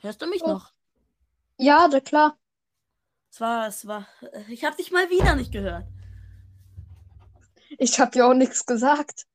Hörst 0.01 0.21
du 0.21 0.27
mich 0.27 0.41
Oh. 0.43 0.47
noch? 0.47 0.71
Ja, 1.57 1.87
na 1.91 1.99
klar. 1.99 2.37
Es 3.31 3.41
war, 3.41 3.67
es 3.67 3.85
war, 3.85 4.07
ich 4.47 4.63
habe 4.63 4.75
dich 4.77 4.91
mal 4.91 5.09
wieder 5.09 5.35
nicht 5.35 5.51
gehört. 5.51 5.85
Ich 7.77 7.99
habe 7.99 8.17
ja 8.17 8.29
auch 8.29 8.33
nichts 8.33 8.65
gesagt. 8.65 9.27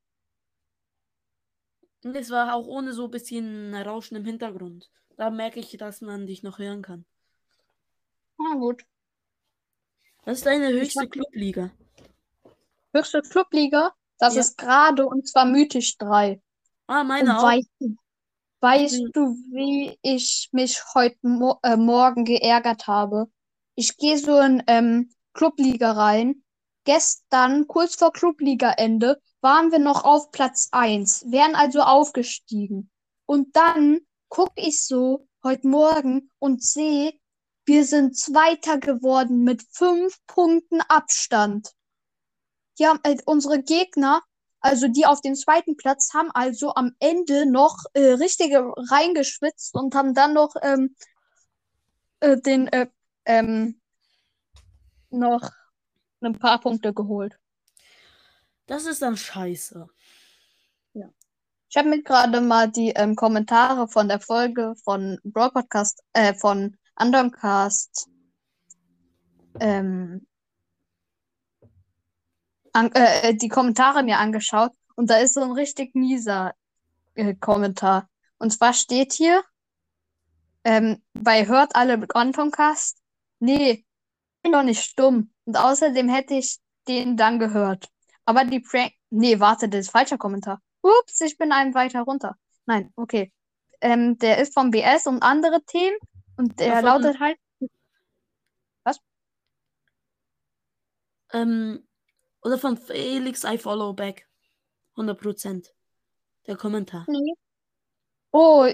Und 2.05 2.15
es 2.15 2.29
war 2.29 2.53
auch 2.53 2.67
ohne 2.67 2.93
so 2.93 3.05
ein 3.05 3.11
bisschen 3.11 3.73
Rauschen 3.73 4.15
im 4.15 4.25
Hintergrund. 4.25 4.91
Da 5.17 5.31
merke 5.31 5.59
ich, 5.59 5.75
dass 5.75 6.01
man 6.01 6.27
dich 6.27 6.43
noch 6.43 6.59
hören 6.59 6.83
kann. 6.83 7.03
Na 8.37 8.53
gut. 8.53 8.85
Was 10.23 10.37
ist 10.37 10.45
deine 10.45 10.69
höchste 10.69 11.09
Clubliga? 11.09 11.71
Höchste 12.93 13.23
Clubliga, 13.23 13.91
das 14.19 14.35
Ja. 14.35 14.41
ist 14.41 14.55
gerade 14.59 15.07
und 15.07 15.27
zwar 15.27 15.45
Mythisch 15.45 15.97
3. 15.97 16.39
Ah, 16.85 17.01
Und 17.01 17.07
meine 17.07 17.39
auch. 17.39 17.43
weißt 17.43 17.69
du, 17.79 17.95
weißt 18.61 19.01
Mhm. 19.01 19.11
du, 19.13 19.21
wie 19.51 19.97
ich 20.03 20.49
mich 20.51 20.79
heute 20.93 21.17
Mo 21.23 21.57
äh, 21.63 21.75
Morgen 21.75 22.23
geärgert 22.23 22.85
habe? 22.85 23.31
Ich 23.73 23.97
gehe 23.97 24.19
so 24.19 24.39
in 24.39 24.61
ähm, 24.67 25.09
Clubliga 25.33 25.93
rein. 25.93 26.43
Gestern, 26.83 27.65
kurz 27.67 27.95
vor 27.95 28.13
Clubliga-Ende, 28.13 29.19
waren 29.45 29.71
wir 29.71 29.77
noch 29.77 30.03
auf 30.03 30.31
Platz 30.31 30.69
1, 30.71 31.27
wären 31.29 31.53
also 31.53 31.81
aufgestiegen. 31.81 32.89
Und 33.27 33.55
dann 33.55 33.99
gucke 34.27 34.59
ich 34.59 34.83
so 34.83 35.27
heute 35.43 35.67
Morgen 35.67 36.31
und 36.39 36.63
sehe, 36.63 37.13
wir 37.63 37.85
sind 37.85 38.17
Zweiter 38.17 38.79
geworden 38.79 39.43
mit 39.43 39.61
fünf 39.71 40.17
Punkten 40.25 40.81
Abstand. 40.81 41.73
Haben, 42.81 42.99
äh, 43.03 43.17
unsere 43.25 43.61
Gegner 43.61 44.23
also 44.61 44.87
die 44.87 45.05
auf 45.05 45.21
dem 45.21 45.35
zweiten 45.35 45.77
Platz 45.77 46.15
haben 46.15 46.31
also 46.31 46.73
am 46.73 46.95
Ende 46.97 47.45
noch 47.45 47.77
äh, 47.93 48.13
richtige 48.13 48.73
reingeschwitzt 48.75 49.75
und 49.75 49.93
haben 49.93 50.15
dann 50.15 50.33
noch 50.33 50.55
ähm, 50.63 50.95
äh, 52.19 52.35
den 52.41 52.67
äh, 52.69 52.87
ähm, 53.25 53.79
noch 55.11 55.51
ein 56.21 56.39
paar 56.39 56.59
Punkte 56.59 56.95
geholt. 56.95 57.37
Das 58.67 58.85
ist 58.85 59.01
dann 59.01 59.17
scheiße. 59.17 59.87
Ich 61.75 61.77
habe 61.77 61.89
mir 61.89 62.03
gerade 62.03 62.39
mal 62.39 62.71
die 62.71 62.91
ähm, 62.91 63.17
Kommentare 63.17 63.89
von 63.89 64.07
der 64.07 64.21
Folge 64.21 64.75
von 64.85 65.19
Brawl 65.25 65.51
Podcast, 65.51 66.01
äh, 66.13 66.33
von 66.33 66.77
Undercast 66.97 68.07
ähm, 69.59 70.25
an, 72.71 72.91
äh, 72.93 73.35
die 73.35 73.49
Kommentare 73.49 74.03
mir 74.03 74.19
angeschaut 74.19 74.71
und 74.95 75.09
da 75.09 75.17
ist 75.17 75.33
so 75.33 75.41
ein 75.41 75.51
richtig 75.51 75.95
mieser 75.95 76.53
äh, 77.15 77.35
Kommentar. 77.35 78.09
Und 78.37 78.51
zwar 78.51 78.71
steht 78.73 79.11
hier, 79.11 79.43
ähm, 80.63 81.03
bei 81.13 81.45
Hört 81.45 81.75
alle 81.75 82.05
Antoncast, 82.13 82.99
nee, 83.39 83.71
ich 83.71 83.85
bin 84.43 84.53
doch 84.53 84.63
nicht 84.63 84.81
stumm. 84.81 85.33
Und 85.43 85.57
außerdem 85.57 86.07
hätte 86.07 86.35
ich 86.35 86.59
den 86.87 87.17
dann 87.17 87.37
gehört. 87.37 87.89
Aber 88.25 88.43
die 88.45 88.59
Prank, 88.59 88.91
nee, 89.09 89.39
warte, 89.39 89.69
das 89.69 89.81
ist 89.87 89.91
falscher 89.91 90.17
Kommentar. 90.17 90.61
Ups, 90.81 91.21
ich 91.21 91.37
bin 91.37 91.51
einen 91.51 91.73
weiter 91.73 92.01
runter. 92.01 92.35
Nein, 92.65 92.91
okay. 92.95 93.31
ähm, 93.81 94.17
der 94.17 94.39
ist 94.39 94.53
vom 94.53 94.71
BS 94.71 95.05
und 95.07 95.21
andere 95.21 95.63
Themen. 95.63 95.97
Und 96.37 96.59
der 96.59 96.67
Ja, 96.67 96.75
von- 96.75 96.85
lautet 96.85 97.19
halt. 97.19 97.37
Ähm, 101.33 101.85
oder 102.41 102.57
von 102.57 102.77
Felix 102.77 103.43
I 103.43 103.57
Follow 103.57 103.93
Back. 103.93 104.27
100%. 104.95 105.73
Der 106.47 106.55
Kommentar. 106.55 107.05
Nee. 107.09 107.33
Oh. 108.31 108.67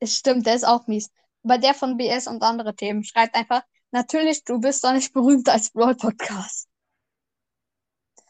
Es 0.00 0.16
stimmt, 0.16 0.46
der 0.46 0.56
ist 0.56 0.66
auch 0.66 0.86
mies. 0.86 1.10
Aber 1.44 1.58
der 1.58 1.74
von 1.74 1.96
BS 1.96 2.26
und 2.26 2.42
andere 2.42 2.74
Themen 2.74 3.04
schreibt 3.04 3.34
einfach, 3.34 3.62
natürlich, 3.90 4.44
du 4.44 4.60
bist 4.60 4.84
doch 4.84 4.92
nicht 4.92 5.12
berühmt 5.12 5.48
als 5.48 5.70
Brawl 5.70 5.94
Podcast. 5.94 6.68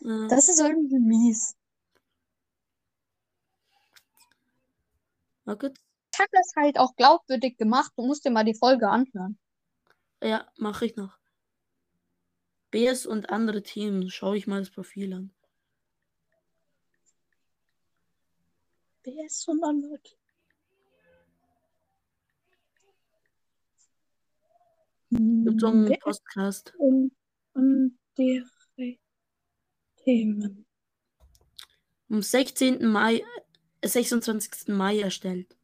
Ja. 0.05 0.29
Das 0.29 0.49
ist 0.49 0.61
irgendwie 0.61 0.99
mies. 0.99 1.57
Ich 5.47 5.51
habe 5.51 6.31
das 6.33 6.53
halt 6.57 6.79
auch 6.79 6.95
glaubwürdig 6.97 7.57
gemacht. 7.57 7.93
Du 7.97 8.07
musst 8.07 8.25
dir 8.25 8.31
mal 8.31 8.45
die 8.45 8.55
Folge 8.55 8.89
anhören. 8.89 9.39
Ja, 10.23 10.47
mache 10.57 10.87
ich 10.87 10.97
noch. 10.97 11.19
BS 12.71 13.07
und 13.07 13.31
andere 13.31 13.63
Themen. 13.63 14.11
Schaue 14.11 14.37
ich 14.37 14.47
mal 14.47 14.61
das 14.61 14.71
Profil 14.71 15.13
an. 15.13 15.35
BS 19.03 19.49
und 19.49 19.63
andere 19.65 19.99
Gibt 25.11 25.61
so 25.61 25.69
einen 25.69 25.87
Themen. 25.87 26.01
Podcast. 26.01 26.75
und 26.79 27.13
andere 27.55 27.91
Themen. 30.05 30.67
Am 32.11 32.23
16. 32.23 32.87
Mai, 32.87 33.25
äh, 33.81 33.89
26. 33.89 34.69
Mai 34.69 35.01
erstellt. 35.01 35.57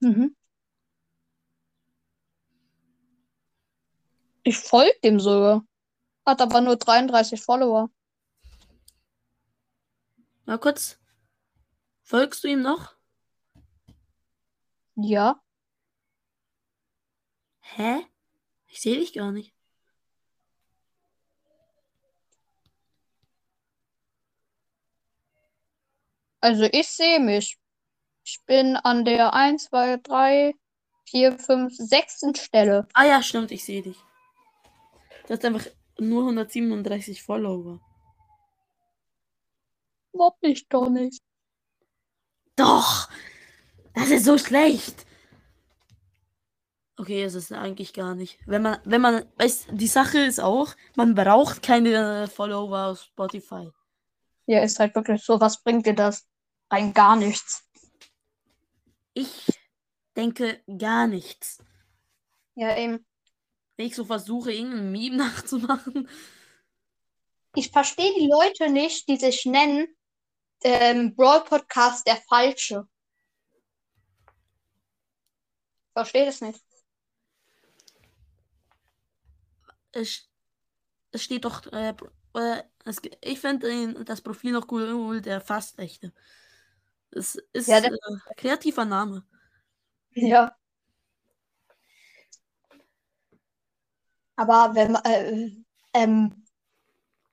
Mhm. 0.00 0.36
Ich 4.42 4.58
folge 4.58 4.96
dem 5.02 5.18
sogar. 5.18 5.66
Hat 6.24 6.40
aber 6.40 6.60
nur 6.60 6.76
33 6.76 7.40
Follower. 7.40 7.90
Mal 10.44 10.58
kurz. 10.58 10.98
Folgst 12.02 12.44
du 12.44 12.48
ihm 12.48 12.62
noch? 12.62 12.94
Ja. 14.94 15.42
Hä? 17.60 18.06
Ich 18.68 18.80
sehe 18.80 18.96
dich 18.96 19.12
gar 19.12 19.32
nicht. 19.32 19.55
Also 26.40 26.64
ich 26.64 26.88
sehe 26.88 27.20
mich. 27.20 27.58
Ich 28.24 28.40
bin 28.46 28.76
an 28.76 29.04
der 29.04 29.34
1, 29.34 29.64
2, 29.64 29.98
3, 29.98 30.54
4, 31.08 31.38
5, 31.38 31.72
6. 31.76 32.20
Stelle. 32.34 32.88
Ah 32.92 33.04
ja, 33.04 33.22
stimmt, 33.22 33.52
ich 33.52 33.64
sehe 33.64 33.82
dich. 33.82 33.96
Du 35.26 35.34
hast 35.34 35.44
einfach 35.44 35.66
nur 35.98 36.22
137 36.22 37.22
Follower. 37.22 37.80
Mobb 40.12 40.36
ich 40.40 40.68
doch 40.68 40.88
nicht. 40.88 41.20
Doch! 42.56 43.08
Das 43.94 44.10
ist 44.10 44.24
so 44.24 44.38
schlecht! 44.38 45.06
Okay, 46.98 47.22
es 47.22 47.34
ist 47.34 47.52
eigentlich 47.52 47.92
gar 47.92 48.14
nicht. 48.14 48.38
Wenn 48.46 48.62
man, 48.62 48.78
wenn 48.84 49.02
man, 49.02 49.26
weißt, 49.36 49.68
die 49.72 49.86
Sache 49.86 50.18
ist 50.18 50.40
auch, 50.40 50.74
man 50.94 51.14
braucht 51.14 51.62
keine 51.62 52.26
Follower 52.28 52.86
auf 52.86 53.02
Spotify. 53.02 53.70
Ja, 54.46 54.62
ist 54.62 54.78
halt 54.78 54.94
wirklich 54.94 55.22
so. 55.22 55.40
Was 55.40 55.62
bringt 55.62 55.86
dir 55.86 55.94
das? 55.94 56.26
Rein 56.70 56.94
gar 56.94 57.16
nichts. 57.16 57.68
Ich 59.14 59.60
denke 60.16 60.62
gar 60.78 61.06
nichts. 61.06 61.58
Ja, 62.54 62.76
eben. 62.76 63.04
Wenn 63.76 63.86
ich 63.86 63.94
so 63.94 64.04
versuche, 64.04 64.52
irgendein 64.52 64.92
Meme 64.92 65.16
nachzumachen. 65.16 66.08
Ich 67.54 67.70
verstehe 67.70 68.12
die 68.14 68.28
Leute 68.28 68.70
nicht, 68.70 69.08
die 69.08 69.16
sich 69.16 69.44
nennen 69.46 69.86
ähm, 70.62 71.14
Brawl 71.14 71.44
Podcast 71.44 72.06
der 72.06 72.16
Falsche. 72.16 72.88
Verstehe 75.92 76.26
das 76.26 76.40
nicht. 76.40 76.62
Es, 79.92 80.28
es 81.12 81.22
steht 81.22 81.44
doch, 81.44 81.64
äh, 81.72 81.94
es, 82.84 83.00
ich 83.20 83.40
finde 83.40 84.04
das 84.04 84.20
Profil 84.20 84.52
noch 84.52 84.70
cool, 84.70 85.20
der 85.20 85.40
fast 85.40 85.78
echte. 85.78 86.12
Es 87.10 87.36
ist 87.52 87.68
Ja, 87.68 87.78
äh, 87.78 87.90
kreativer 88.36 88.84
Name. 88.84 89.24
Ja. 90.10 90.54
Aber 94.36 94.74
wenn 94.74 94.92
man, 94.92 95.04
äh, 95.04 95.50
ähm, 95.94 96.44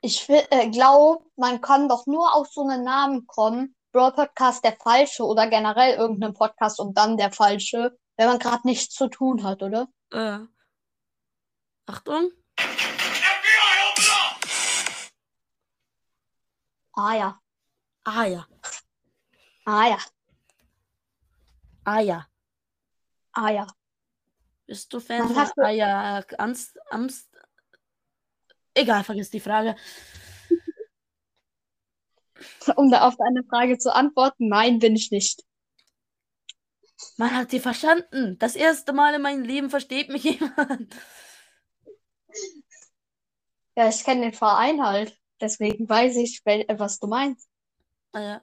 ich 0.02 0.28
äh, 0.30 0.70
glaube, 0.70 1.26
man 1.36 1.62
kann 1.62 1.90
doch 1.90 2.06
nur 2.08 2.34
auf 2.34 2.48
so 2.52 2.62
einen 2.62 2.84
Namen 2.84 3.28
kommen, 3.28 3.76
Brawl 3.92 4.14
Podcast 4.14 4.64
der 4.64 4.76
Falsche 4.76 5.24
oder 5.24 5.48
generell 5.48 5.96
irgendein 5.96 6.34
Podcast 6.34 6.80
und 6.80 6.98
dann 6.98 7.18
der 7.18 7.32
Falsche, 7.32 7.98
wenn 8.18 8.28
man 8.28 8.40
gerade 8.40 8.66
nichts 8.66 8.96
zu 8.96 9.08
tun 9.08 9.44
hat, 9.44 9.62
oder? 9.62 9.88
Äh, 10.12 10.40
Achtung. 11.86 12.32
Ah 16.94 17.16
ja, 17.16 17.40
Ah 18.06 18.26
ja. 18.26 18.48
ah 19.66 19.88
ja, 19.88 19.98
Ah 21.86 22.00
ja. 22.02 22.28
ah 23.34 23.50
ja. 23.50 23.68
Bist 24.68 24.92
du 24.94 25.00
Fan 25.00 25.28
von 25.28 25.52
du- 25.56 26.40
Amst, 26.40 26.78
Amst? 26.90 27.30
Egal, 28.74 29.04
vergiss 29.04 29.30
die 29.30 29.40
Frage. 29.40 29.76
Um 32.76 32.90
da 32.92 33.08
auf 33.08 33.16
deine 33.18 33.44
Frage 33.44 33.78
zu 33.78 33.94
antworten, 33.94 34.48
nein, 34.50 34.80
bin 34.80 34.96
ich 34.96 35.12
nicht. 35.12 35.44
Man 37.18 37.36
hat 37.36 37.52
sie 37.52 37.60
verstanden. 37.60 38.38
Das 38.40 38.56
erste 38.56 38.94
Mal 38.94 39.16
in 39.16 39.22
meinem 39.22 39.44
Leben 39.44 39.70
versteht 39.70 40.10
mich 40.10 40.24
jemand. 40.24 40.96
Ja, 43.76 43.90
ich 43.90 44.04
kenne 44.04 44.22
den 44.22 44.34
Verein 44.34 44.84
halt. 44.84 45.20
Deswegen 45.44 45.90
weiß 45.90 46.16
ich, 46.16 46.42
äh, 46.46 46.80
was 46.80 47.00
du 47.00 47.08
meinst. 47.08 47.50
Ah 48.14 48.22
ja. 48.22 48.42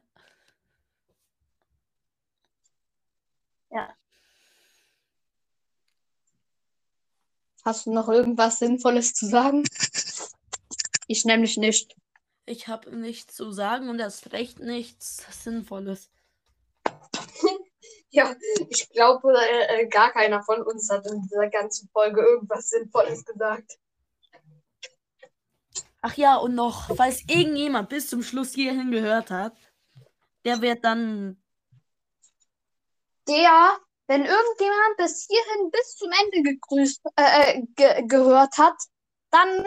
Hast 7.64 7.86
du 7.86 7.92
noch 7.92 8.08
irgendwas 8.08 8.58
Sinnvolles 8.58 9.12
zu 9.14 9.26
sagen? 9.26 9.64
Ich 11.06 11.24
nämlich 11.24 11.56
nicht. 11.56 11.94
Ich 12.46 12.68
habe 12.68 12.96
nichts 12.96 13.34
zu 13.34 13.52
sagen 13.52 13.88
und 13.88 13.98
erst 13.98 14.32
recht 14.32 14.60
nichts 14.60 15.24
Sinnvolles. 15.42 16.10
Ja, 18.12 18.34
ich 18.70 18.90
glaube, 18.90 19.32
äh, 19.38 19.82
äh, 19.82 19.86
gar 19.86 20.10
keiner 20.10 20.42
von 20.42 20.60
uns 20.62 20.90
hat 20.90 21.06
in 21.06 21.22
dieser 21.22 21.48
ganzen 21.48 21.88
Folge 21.92 22.20
irgendwas 22.22 22.70
Sinnvolles 22.70 23.24
gesagt. 23.24 23.78
Ach 26.02 26.14
ja, 26.16 26.36
und 26.36 26.54
noch, 26.54 26.94
falls 26.96 27.22
irgendjemand 27.28 27.88
bis 27.88 28.08
zum 28.08 28.22
Schluss 28.22 28.54
hierhin 28.54 28.90
gehört 28.90 29.30
hat, 29.30 29.54
der 30.44 30.62
wird 30.62 30.84
dann. 30.84 31.42
Der, 33.28 33.78
wenn 34.06 34.24
irgendjemand 34.24 34.96
bis 34.96 35.26
hierhin 35.26 35.70
bis 35.70 35.96
zum 35.96 36.10
Ende 36.10 36.50
gegrüßt, 36.50 37.02
äh, 37.16 37.58
äh, 37.58 37.62
ge 37.76 38.06
gehört 38.06 38.56
hat, 38.56 38.76
dann 39.30 39.64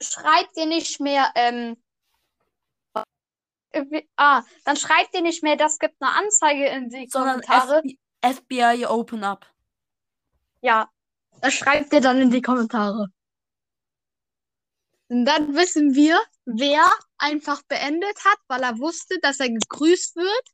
schreibt 0.00 0.56
ihr 0.56 0.66
nicht 0.66 1.00
mehr, 1.00 1.30
ähm, 1.34 1.76
äh, 3.72 4.02
ah, 4.16 4.42
dann 4.64 4.76
schreibt 4.76 5.14
ihr 5.14 5.22
nicht 5.22 5.42
mehr, 5.42 5.56
das 5.56 5.78
gibt 5.78 6.00
eine 6.00 6.12
Anzeige 6.12 6.66
in 6.66 6.88
die 6.88 7.08
Sondern 7.10 7.40
Kommentare. 7.40 7.82
FBI, 8.22 8.76
FBI 8.76 8.86
Open 8.86 9.24
Up. 9.24 9.46
Ja, 10.62 10.88
das 11.40 11.52
schreibt 11.54 11.92
ihr 11.92 12.00
dann 12.00 12.20
in 12.20 12.30
die 12.30 12.40
Kommentare. 12.40 13.08
Und 15.08 15.24
dann 15.26 15.54
wissen 15.54 15.94
wir, 15.94 16.20
wer 16.44 16.90
einfach 17.18 17.62
beendet 17.68 18.24
hat, 18.24 18.38
weil 18.48 18.62
er 18.62 18.78
wusste, 18.78 19.18
dass 19.20 19.40
er 19.40 19.50
gegrüßt 19.50 20.16
wird. 20.16 20.48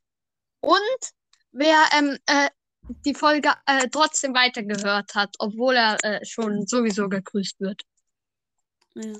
Und 0.59 1.11
wer 1.51 1.77
ähm, 1.97 2.17
äh, 2.25 2.49
die 3.05 3.13
Folge 3.13 3.53
äh, 3.65 3.87
trotzdem 3.89 4.33
weitergehört 4.33 5.15
hat, 5.15 5.35
obwohl 5.39 5.75
er 5.75 5.97
äh, 6.03 6.25
schon 6.25 6.65
sowieso 6.67 7.07
gegrüßt 7.09 7.59
wird. 7.59 7.81
Ja. 8.95 9.13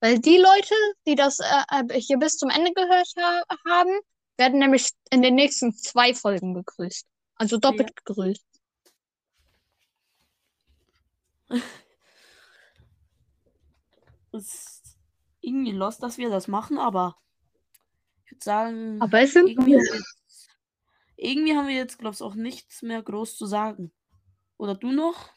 Weil 0.00 0.18
die 0.18 0.38
Leute, 0.38 0.74
die 1.06 1.14
das 1.14 1.40
äh, 1.40 1.44
äh, 1.70 2.00
hier 2.00 2.18
bis 2.18 2.38
zum 2.38 2.48
Ende 2.48 2.72
gehört 2.72 3.08
ha 3.18 3.42
haben, 3.68 4.00
werden 4.38 4.58
nämlich 4.58 4.88
in 5.10 5.20
den 5.22 5.34
nächsten 5.34 5.74
zwei 5.74 6.14
Folgen 6.14 6.54
gegrüßt. 6.54 7.06
Also 7.34 7.58
doppelt 7.58 7.94
gegrüßt. 7.96 8.46
Ist 14.32 14.96
irgendwie 15.40 15.72
lost, 15.72 16.02
dass 16.02 16.18
wir 16.18 16.30
das 16.30 16.46
machen, 16.48 16.78
aber 16.78 17.16
ich 18.24 18.32
würde 18.32 18.44
sagen, 18.44 19.02
Aber 19.02 19.20
es 19.20 19.32
sind 19.32 19.48
irgendwie, 19.48 19.74
haben 19.76 19.82
wir 19.84 19.94
jetzt- 19.94 20.50
irgendwie 21.16 21.56
haben 21.56 21.66
wir 21.68 21.74
jetzt, 21.74 21.98
glaube 21.98 22.14
ich, 22.14 22.22
auch 22.22 22.34
nichts 22.34 22.82
mehr 22.82 23.02
groß 23.02 23.36
zu 23.36 23.46
sagen. 23.46 23.92
Oder 24.56 24.74
du 24.74 24.92
noch? 24.92 25.30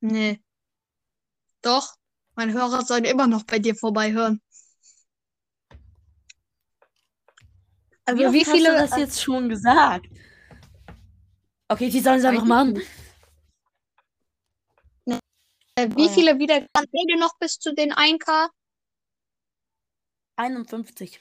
Nee. 0.00 0.40
Doch, 1.62 1.94
mein 2.36 2.52
Hörer 2.52 2.82
soll 2.84 3.04
immer 3.06 3.26
noch 3.26 3.44
bei 3.44 3.58
dir 3.58 3.74
vorbeihören. 3.74 4.40
Also 8.06 8.32
wie 8.32 8.40
hast 8.40 8.50
viele 8.50 8.70
du 8.70 8.76
das 8.78 8.96
jetzt 8.96 9.22
schon 9.22 9.48
gesagt? 9.48 10.06
Okay, 11.68 11.90
die 11.90 12.00
sollen 12.00 12.18
es 12.18 12.24
einfach 12.24 12.44
machen. 12.44 12.80
Äh, 15.84 15.96
wie 15.96 16.02
Oh 16.02 16.06
ja. 16.06 16.12
viele 16.12 16.38
Wiedergaben 16.38 16.90
fehlen 16.90 17.06
dir 17.08 17.18
noch 17.18 17.38
bis 17.38 17.58
zu 17.58 17.74
den 17.74 17.92
1K? 17.92 18.48
51. 20.36 21.20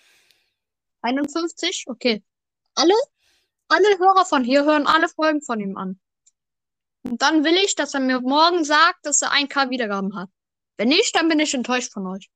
51? 1.02 1.86
Okay. 1.88 2.24
Alle, 2.76 2.94
alle 3.68 4.00
Hörer 4.00 4.26
von 4.26 4.44
hier 4.44 4.66
hören 4.66 4.88
alle 4.88 5.10
Folgen 5.10 5.42
von 5.42 5.60
ihm 5.60 5.78
an. 5.78 6.00
Und 7.04 7.22
dann 7.22 7.44
will 7.44 7.56
ich, 7.56 7.76
dass 7.76 7.94
er 7.94 8.00
mir 8.02 8.22
morgen 8.22 8.64
sagt, 8.64 9.06
dass 9.06 9.22
er 9.22 9.32
1K 9.32 9.70
Wiedergaben 9.70 10.16
hat. 10.16 10.30
Wenn 10.78 10.90
nicht, 10.90 11.16
dann 11.16 11.28
bin 11.28 11.40
ich 11.40 11.54
enttäuscht 11.54 11.92
von 11.92 12.08
euch. 12.08 12.30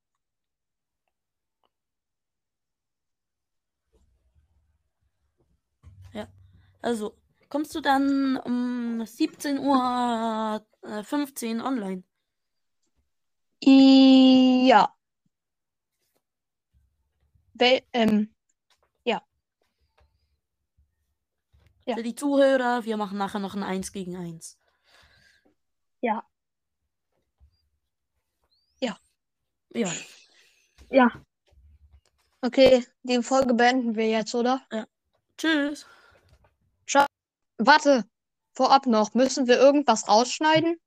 Also, 6.83 7.15
kommst 7.47 7.73
du 7.75 7.79
dann 7.79 8.35
um 8.35 9.05
17 9.05 9.57
Uhr 9.57 10.65
äh, 10.81 11.01
15 11.01 11.61
online? 11.61 12.03
Ja. 13.65 14.93
Wel 17.53 17.81
ähm, 17.93 18.33
Ja. 21.85 21.95
Für 21.95 22.03
die 22.03 22.15
Zuhörer, 22.15 22.85
wir 22.85 22.97
machen 22.97 23.17
nachher 23.17 23.39
noch 23.39 23.55
ein 23.55 23.63
1 23.63 23.91
gegen 23.91 24.15
1. 24.15 24.57
Ja. 26.01 26.23
Ja. 28.79 28.97
Ja. 29.69 29.91
okay, 32.41 32.85
die 33.03 33.21
Folge 33.23 33.53
beenden 33.53 33.95
wir 33.95 34.09
jetzt, 34.09 34.33
oder? 34.35 34.65
Tschüss. 35.37 35.85
Warte, 37.57 38.05
vorab 38.53 38.85
noch, 38.85 39.13
müssen 39.13 39.47
wir 39.47 39.57
irgendwas 39.57 40.07
rausschneiden? 40.07 40.79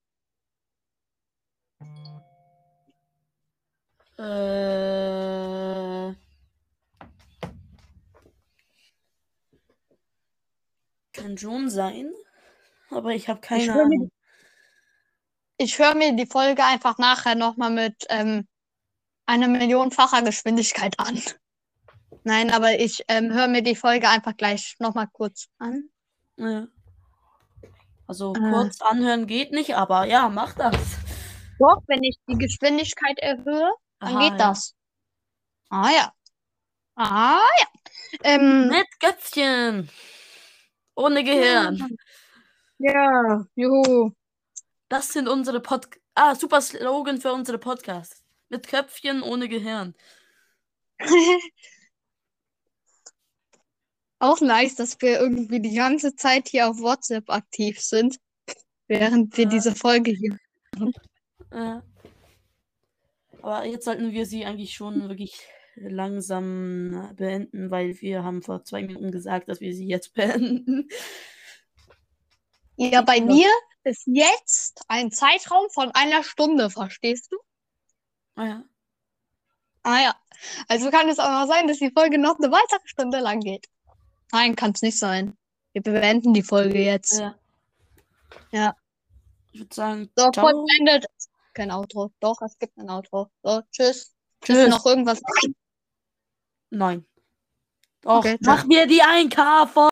Äh. 4.18 6.14
Kann 11.12 11.38
schon 11.38 11.70
sein. 11.70 12.10
Aber 12.90 13.10
ich 13.12 13.28
habe 13.28 13.40
keine 13.40 13.62
Ich 13.62 13.68
höre 13.68 13.86
mir, 13.86 13.96
Ahnung. 13.96 14.10
ich 15.58 15.78
höre 15.78 15.94
mir 15.94 16.12
die 16.14 16.26
Folge 16.26 16.64
einfach 16.64 16.98
nachher 16.98 17.34
nochmal 17.34 17.70
mit 17.70 18.04
ähm, 18.10 18.46
einer 19.26 19.48
millionenfacher 19.48 20.22
Geschwindigkeit 20.22 20.98
an. 20.98 21.20
Nein, 22.22 22.50
aber 22.50 22.78
ich 22.78 23.04
ähm, 23.08 23.32
höre 23.32 23.48
mir 23.48 23.62
die 23.62 23.76
Folge 23.76 24.08
einfach 24.08 24.36
gleich 24.36 24.76
nochmal 24.78 25.08
kurz 25.12 25.48
an. 25.58 25.88
Ja. 26.36 26.66
Also 28.06 28.34
Äh. 28.34 28.50
kurz 28.52 28.80
anhören 28.82 29.26
geht 29.26 29.52
nicht, 29.52 29.74
aber 29.74 30.04
ja, 30.06 30.28
mach 30.28 30.52
das. 30.54 30.76
Doch, 31.58 31.82
wenn 31.86 32.02
ich 32.04 32.18
die 32.28 32.36
Geschwindigkeit 32.38 33.18
erhöhe, 33.18 33.72
dann 33.98 34.16
Aha, 34.16 34.20
geht 34.28 34.38
ja. 34.38 34.48
das. 34.48 34.74
Ah 35.70 35.90
ja. 35.90 36.12
Ah 36.96 37.48
ja. 37.60 37.66
Ähm, 38.22 38.68
Mit 38.68 38.86
Götzchen. 39.00 39.90
Ohne 40.94 41.24
Gehirn. 41.24 41.96
ja, 42.78 43.44
juhu. 43.54 44.12
Das 44.88 45.08
sind 45.08 45.28
unsere 45.28 45.60
Pod. 45.60 45.88
Ah, 46.14 46.34
super 46.34 46.60
Slogan 46.62 47.20
für 47.20 47.32
unsere 47.32 47.58
Podcasts. 47.58 48.22
Mit 48.48 48.68
Köpfchen 48.68 49.22
ohne 49.22 49.48
Gehirn. 49.48 49.94
Auch 54.18 54.40
nice, 54.40 54.76
dass 54.76 55.00
wir 55.02 55.20
irgendwie 55.20 55.60
die 55.60 55.74
ganze 55.74 56.14
Zeit 56.16 56.48
hier 56.48 56.68
auf 56.70 56.78
WhatsApp 56.78 57.28
aktiv 57.28 57.80
sind, 57.80 58.16
während 58.88 59.36
wir 59.36 59.44
Ja. 59.44 59.50
diese 59.50 59.74
Folge 59.74 60.12
hier. 60.12 60.38
Ja. 61.52 61.82
Aber 63.46 63.64
jetzt 63.64 63.84
sollten 63.84 64.10
wir 64.10 64.26
sie 64.26 64.44
eigentlich 64.44 64.74
schon 64.74 65.08
wirklich 65.08 65.40
langsam 65.76 67.14
beenden, 67.14 67.70
weil 67.70 68.00
wir 68.00 68.24
haben 68.24 68.42
vor 68.42 68.64
zwei 68.64 68.82
Minuten 68.82 69.12
gesagt, 69.12 69.48
dass 69.48 69.60
wir 69.60 69.72
sie 69.72 69.86
jetzt 69.86 70.14
beenden. 70.14 70.88
Ja, 72.74 73.02
bei 73.02 73.20
mir 73.20 73.48
ist 73.84 74.02
jetzt 74.06 74.84
ein 74.88 75.12
Zeitraum 75.12 75.70
von 75.70 75.92
einer 75.92 76.24
Stunde, 76.24 76.70
verstehst 76.70 77.30
du? 77.30 77.36
Ah 78.34 78.46
ja. 78.46 78.64
Ah 79.84 80.02
ja. 80.02 80.16
Also 80.66 80.90
kann 80.90 81.08
es 81.08 81.20
auch 81.20 81.28
mal 81.28 81.46
sein, 81.46 81.68
dass 81.68 81.78
die 81.78 81.92
Folge 81.92 82.18
noch 82.18 82.40
eine 82.40 82.50
weitere 82.50 82.80
Stunde 82.84 83.20
lang 83.20 83.38
geht. 83.38 83.66
Nein, 84.32 84.56
kann 84.56 84.72
es 84.72 84.82
nicht 84.82 84.98
sein. 84.98 85.36
Wir 85.72 85.82
beenden 85.82 86.34
die 86.34 86.42
Folge 86.42 86.82
jetzt. 86.82 87.20
ja. 87.20 87.38
Ja. 88.50 88.76
Ich 89.52 89.60
würde 89.60 89.74
sagen, 89.74 90.10
So, 90.16 90.32
ciao. 90.32 90.64
Beendet. 90.66 91.06
Kein 91.56 91.70
Outro. 91.70 92.12
Doch, 92.20 92.42
es 92.42 92.58
gibt 92.58 92.76
ein 92.76 92.90
Outro. 92.90 93.30
So, 93.42 93.62
tschüss. 93.72 94.14
Tschüss. 94.42 94.58
Tschüss. 94.58 94.68
Noch 94.68 94.84
irgendwas? 94.84 95.22
Nein. 96.68 97.06
Doch, 98.02 98.18
Okay, 98.18 98.36
mach 98.42 98.66
mir 98.66 98.86
die 98.86 99.00
1K 99.00 99.66
vor. 99.66 99.88